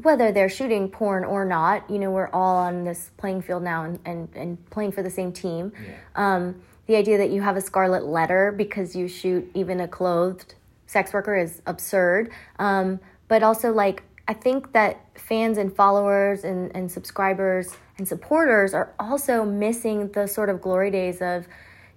Whether 0.04 0.32
they're 0.32 0.48
shooting 0.48 0.88
porn 0.88 1.26
or 1.26 1.44
not, 1.44 1.90
you 1.90 2.00
know, 2.00 2.10
we're 2.10 2.30
all 2.30 2.56
on 2.56 2.86
this 2.86 3.12
playing 3.18 3.42
field 3.42 3.64
now 3.64 3.84
and, 3.84 4.00
and, 4.06 4.30
and 4.34 4.70
playing 4.70 4.94
for 4.94 5.04
the 5.04 5.10
same 5.10 5.34
team. 5.34 5.74
Um, 6.16 6.62
the 6.88 6.96
idea 6.96 7.18
that 7.18 7.30
you 7.30 7.42
have 7.42 7.58
a 7.58 7.62
scarlet 7.62 8.06
letter 8.06 8.54
because 8.56 8.96
you 8.96 9.10
shoot 9.10 9.52
even 9.54 9.82
a 9.82 9.88
clothed 9.88 10.56
sex 10.88 11.12
worker 11.12 11.36
is 11.36 11.62
absurd. 11.66 12.32
Um, 12.58 13.02
but 13.28 13.44
also, 13.44 13.72
like, 13.72 14.04
I 14.30 14.34
think 14.34 14.74
that 14.74 15.02
fans 15.16 15.58
and 15.58 15.76
followers 15.76 16.44
and, 16.44 16.72
and 16.76 16.90
subscribers 16.90 17.76
and 17.98 18.08
supporters 18.08 18.76
are 18.76 18.94
also 19.00 19.44
missing 19.44 20.12
the 20.12 20.28
sort 20.28 20.50
of 20.50 20.62
glory 20.62 20.92
days 20.92 21.20
of 21.20 21.48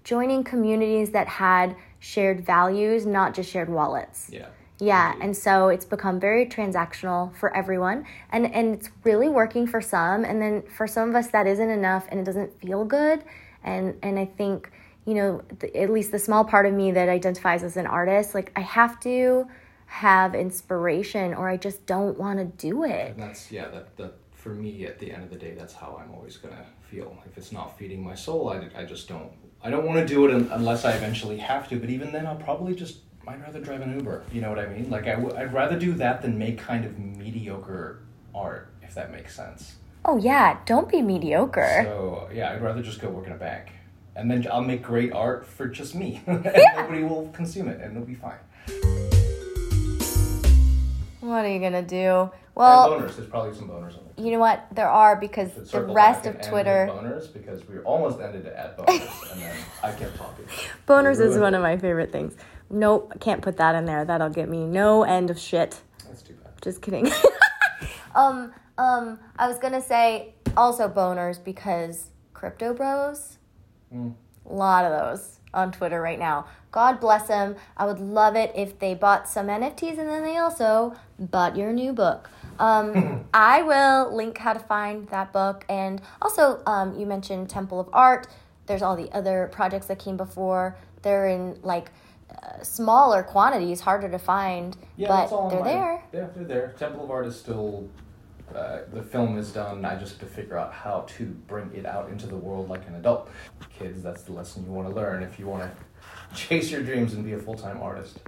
joining 0.03 0.43
communities 0.43 1.11
that 1.11 1.29
had 1.29 1.77
shared 1.99 2.45
values, 2.45 3.05
not 3.05 3.35
just 3.35 3.51
shared 3.51 3.69
wallets. 3.69 4.31
Yeah. 4.33 4.47
Yeah, 4.81 5.15
and 5.21 5.37
so 5.37 5.69
it's 5.69 5.85
become 5.85 6.19
very 6.19 6.47
transactional 6.47 7.37
for 7.37 7.55
everyone, 7.55 8.05
and 8.31 8.53
and 8.53 8.75
it's 8.75 8.91
really 9.05 9.29
working 9.29 9.65
for 9.65 9.81
some, 9.81 10.25
and 10.25 10.43
then 10.43 10.63
for 10.63 10.89
some 10.89 11.11
of 11.11 11.15
us 11.15 11.29
that 11.29 11.47
isn't 11.47 11.71
enough, 11.71 12.07
and 12.09 12.19
it 12.19 12.25
doesn't 12.25 12.59
feel 12.61 12.85
good, 12.85 13.23
and 13.63 13.95
and 14.03 14.19
I 14.19 14.25
think 14.25 14.73
you 15.05 15.15
know 15.15 15.43
the, 15.61 15.77
at 15.77 15.91
least 15.91 16.11
the 16.11 16.19
small 16.19 16.45
part 16.45 16.67
of 16.67 16.73
me 16.73 16.91
that 16.93 17.09
identifies 17.09 17.63
as 17.63 17.77
an 17.77 17.87
artist, 17.87 18.35
like 18.35 18.51
I 18.57 18.61
have 18.63 18.99
to 19.01 19.47
have 19.93 20.35
inspiration, 20.35 21.35
or 21.35 21.49
I 21.51 21.59
just 21.59 21.85
don't 21.85 22.19
want 22.19 22.39
to 22.39 22.47
do 22.47 22.85
it. 22.85 23.11
And 23.11 23.23
that's 23.23 23.53
yeah. 23.53 23.69
That 23.69 23.95
that 23.99 24.15
for 24.33 24.49
me 24.49 24.87
at 24.87 24.99
the 24.99 25.13
end 25.13 25.23
of 25.23 25.31
the 25.31 25.37
day, 25.37 25.55
that's 25.57 25.75
how 25.75 26.01
I'm 26.03 26.13
always 26.15 26.39
gonna 26.39 26.65
feel. 26.91 27.17
If 27.27 27.37
it's 27.37 27.53
not 27.53 27.79
feeding 27.79 28.03
my 28.03 28.15
soul, 28.15 28.49
I, 28.49 28.69
I 28.81 28.85
just 28.85 29.07
don't 29.07 29.31
I 29.63 29.69
don't 29.71 29.85
want 29.85 29.99
to 30.01 30.07
do 30.07 30.27
it 30.27 30.35
unless 30.51 30.87
I 30.87 30.93
eventually 30.93 31.37
have 31.39 31.69
to. 31.69 31.79
But 31.79 31.91
even 31.91 32.11
then, 32.11 32.27
I'll 32.27 32.37
probably 32.37 32.75
just. 32.75 32.99
I'd 33.29 33.41
rather 33.41 33.61
drive 33.61 33.83
an 33.83 33.97
Uber. 33.97 34.25
You 34.33 34.41
know 34.41 34.49
what 34.49 34.59
I 34.59 34.67
mean? 34.67 34.91
Like 34.91 35.07
I 35.07 35.15
w- 35.15 35.37
I'd 35.37 35.53
rather 35.53 35.79
do 35.79 35.93
that 35.95 36.23
than 36.23 36.37
make 36.39 36.59
kind 36.59 36.85
of 36.85 36.99
mediocre 36.99 38.01
art, 38.35 38.73
if 38.83 38.95
that 38.95 39.13
makes 39.13 39.37
sense. 39.37 39.77
Oh 40.05 40.17
yeah, 40.17 40.59
don't 40.65 40.89
be 40.89 41.03
mediocre. 41.03 41.83
So 41.85 42.29
yeah, 42.33 42.51
I'd 42.51 42.63
rather 42.63 42.83
just 42.83 43.01
go 43.01 43.11
work 43.11 43.27
in 43.27 43.33
a 43.33 43.37
bank, 43.37 43.73
and 44.17 44.29
then 44.31 44.45
I'll 44.51 44.65
make 44.65 44.83
great 44.83 45.13
art 45.13 45.47
for 45.47 45.69
just 45.69 45.95
me, 45.95 46.23
and 46.27 46.43
nobody 46.77 47.05
will 47.05 47.29
consume 47.35 47.69
it, 47.69 47.81
and 47.81 47.95
it'll 47.95 48.07
be 48.07 48.15
fine. 48.17 49.12
What 51.23 51.45
are 51.45 51.49
you 51.49 51.61
gonna 51.61 51.83
do? 51.83 51.97
And 51.97 52.31
Well, 52.55 52.91
boners. 52.91 53.17
There's 53.17 53.29
probably 53.29 53.55
some 53.55 53.69
boners 53.69 53.95
you 54.17 54.31
know 54.33 54.39
what? 54.39 54.67
There 54.73 54.89
are 54.89 55.17
because 55.17 55.53
the 55.53 55.67
circle 55.67 55.95
rest 55.95 56.25
back 56.25 56.27
of 56.27 56.35
and 56.37 56.45
end 56.45 56.51
Twitter. 56.53 56.91
with 56.93 56.97
boners 57.05 57.33
because 57.33 57.69
we 57.69 57.79
almost 57.79 58.21
ended 58.21 58.47
it 58.47 58.55
at 58.55 58.77
boners, 58.77 59.33
and 59.33 59.41
then 59.41 59.57
I 59.83 59.93
kept 59.93 60.17
talking. 60.17 60.45
Boners 60.87 61.21
is 61.21 61.39
one 61.39 61.55
of 61.55 61.63
my 61.63 61.77
favorite 61.77 62.13
things. 62.13 62.37
Nope, 62.71 63.13
I 63.15 63.19
can't 63.19 63.41
put 63.43 63.57
that 63.57 63.75
in 63.75 63.85
there. 63.85 64.05
That'll 64.05 64.31
get 64.31 64.49
me 64.49 64.67
no 64.67 65.03
end 65.03 65.31
of 65.31 65.39
shit. 65.39 65.81
That's 66.07 66.23
too 66.23 66.35
bad. 66.35 66.53
Just 66.63 66.83
kidding. 66.83 67.11
um, 68.15 68.53
um, 68.79 69.19
I 69.39 69.49
was 69.49 69.59
gonna 69.59 69.83
say 69.83 70.35
also 70.57 70.89
boners 70.89 71.43
because 71.43 72.11
crypto 72.35 72.75
bros, 72.75 73.39
Mm. 73.95 74.15
a 74.49 74.53
lot 74.53 74.85
of 74.85 74.99
those 74.99 75.39
on 75.55 75.73
Twitter 75.73 76.01
right 76.01 76.19
now. 76.19 76.47
God 76.71 77.01
bless 77.01 77.29
them. 77.29 77.57
I 77.77 77.87
would 77.87 78.01
love 78.01 78.35
it 78.37 78.53
if 78.55 78.79
they 78.79 78.95
bought 78.95 79.29
some 79.29 79.49
NFTs 79.49 79.99
and 79.99 80.09
then 80.09 80.23
they 80.23 80.37
also 80.39 80.95
bought 81.19 81.57
your 81.57 81.73
new 81.73 81.93
book. 81.93 82.31
Um, 82.59 83.27
I 83.35 83.63
will 83.63 84.15
link 84.15 84.39
how 84.39 84.53
to 84.55 84.61
find 84.61 85.09
that 85.09 85.33
book. 85.33 85.65
And 85.69 86.01
also, 86.21 86.63
um, 86.67 86.99
you 86.99 87.05
mentioned 87.07 87.51
Temple 87.51 87.81
of 87.81 87.89
Art. 87.93 88.27
There's 88.67 88.83
all 88.83 88.97
the 88.97 89.11
other 89.13 89.51
projects 89.53 89.87
that 89.87 89.99
came 89.99 90.17
before. 90.17 90.77
They're 91.03 91.29
in 91.29 91.59
like 91.63 91.91
uh, 92.31 92.63
smaller 92.63 93.23
quantities, 93.23 93.81
harder 93.81 94.09
to 94.09 94.19
find, 94.19 94.77
Yeah, 94.97 95.09
but 95.09 95.17
that's 95.21 95.33
all 95.33 95.51
they're 95.51 95.59
online. 95.59 95.75
there. 95.75 96.03
Yeah, 96.13 96.29
they're 96.35 96.45
there. 96.45 96.75
Temple 96.79 97.05
of 97.05 97.11
Art 97.11 97.27
is 97.27 97.39
still. 97.39 97.89
Uh, 98.55 98.81
the 98.93 99.03
film 99.03 99.39
is 99.39 99.51
done. 99.51 99.85
I 99.85 99.97
just 99.97 100.19
have 100.19 100.29
to 100.29 100.35
figure 100.35 100.59
out 100.59 100.73
how 100.73 101.07
to 101.17 101.25
bring 101.25 101.71
it 101.75 101.87
out 101.87 102.11
into 102.11 102.27
the 102.27 102.37
world 102.37 102.69
like 102.69 102.87
an 102.87 102.97
adult. 102.97 103.31
Kids, 103.79 104.03
that's 104.03 104.23
the 104.23 104.33
lesson 104.33 104.65
you 104.65 104.71
want 104.71 104.89
to 104.89 104.95
learn 104.95 105.23
if 105.23 105.39
you 105.39 105.47
want 105.47 105.63
to 105.63 105.71
chase 106.37 106.71
your 106.71 106.83
dreams 106.83 107.15
and 107.15 107.25
be 107.25 107.33
a 107.33 107.39
full 107.39 107.55
time 107.55 107.81
artist. 107.81 108.21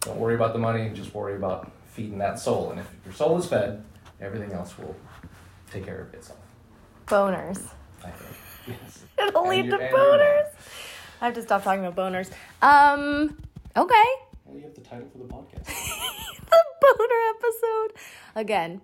Don't 0.00 0.18
worry 0.18 0.34
about 0.34 0.52
the 0.52 0.58
money. 0.58 0.90
Just 0.94 1.14
worry 1.14 1.36
about 1.36 1.70
feeding 1.86 2.18
that 2.18 2.38
soul. 2.38 2.70
And 2.70 2.80
if 2.80 2.90
your 3.04 3.14
soul 3.14 3.38
is 3.38 3.46
fed, 3.46 3.84
everything 4.20 4.52
else 4.52 4.78
will 4.78 4.96
take 5.70 5.84
care 5.84 6.00
of 6.00 6.14
itself. 6.14 6.38
Boners. 7.06 7.68
I 8.04 8.10
think. 8.10 8.36
Yes. 8.66 9.04
It'll 9.18 9.42
And 9.42 9.50
lead 9.50 9.70
to 9.70 9.78
boners. 9.78 10.46
I 11.20 11.26
have 11.26 11.34
to 11.34 11.42
stop 11.42 11.62
talking 11.62 11.84
about 11.84 11.96
boners. 11.96 12.30
Um, 12.62 13.38
okay. 13.76 14.04
Well, 14.44 14.56
you 14.56 14.62
have 14.62 14.74
the 14.74 14.80
title 14.80 15.08
for 15.12 15.18
the 15.18 15.24
podcast. 15.24 15.64
the 16.50 16.60
boner 16.80 17.20
episode. 17.36 17.92
Again, 18.34 18.80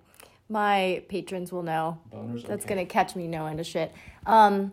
my 0.49 1.03
patrons 1.09 1.53
will 1.53 1.63
know. 1.63 1.99
Boners. 2.13 2.47
That's 2.47 2.65
okay. 2.65 2.75
gonna 2.75 2.87
catch 2.87 3.17
me 3.17 3.27
no 3.27 3.47
end 3.47 3.61
of 3.61 3.67
shit. 3.67 3.93
Um, 4.27 4.73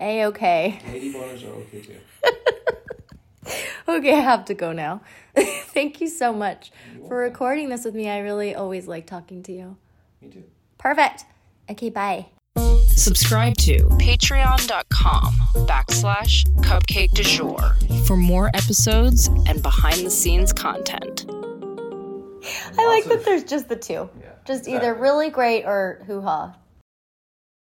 a 0.00 0.26
okay. 0.26 0.80
Lady 0.86 1.12
boners 1.12 1.44
are 1.44 1.54
okay 1.54 1.80
too. 1.80 1.96
Okay, 3.88 4.14
I 4.14 4.20
have 4.20 4.44
to 4.46 4.54
go 4.54 4.72
now. 4.72 5.00
Thank 5.36 6.00
you 6.00 6.08
so 6.08 6.32
much 6.32 6.72
for 7.06 7.18
recording 7.18 7.68
this 7.68 7.84
with 7.84 7.94
me. 7.94 8.08
I 8.08 8.18
really 8.18 8.54
always 8.54 8.88
like 8.88 9.06
talking 9.06 9.42
to 9.44 9.52
you. 9.52 9.76
Me 10.20 10.28
too. 10.28 10.44
Perfect. 10.78 11.24
Okay, 11.70 11.90
bye. 11.90 12.26
Subscribe 12.88 13.56
to 13.58 13.76
patreon.com 14.00 15.34
backslash 15.66 16.46
cupcake 16.62 17.12
du 17.12 17.22
jour 17.22 17.76
for 18.06 18.16
more 18.16 18.48
episodes 18.54 19.28
and 19.46 19.62
behind 19.62 20.04
the 20.04 20.10
scenes 20.10 20.52
content. 20.52 21.26
I 22.78 22.86
like 22.86 23.04
that 23.04 23.22
there's 23.24 23.44
just 23.44 23.68
the 23.68 23.76
two. 23.76 24.08
Yeah, 24.20 24.32
Just 24.46 24.68
either 24.68 24.94
really 24.94 25.30
great 25.30 25.64
or 25.64 26.02
hoo 26.06 26.20
ha. 26.20 26.54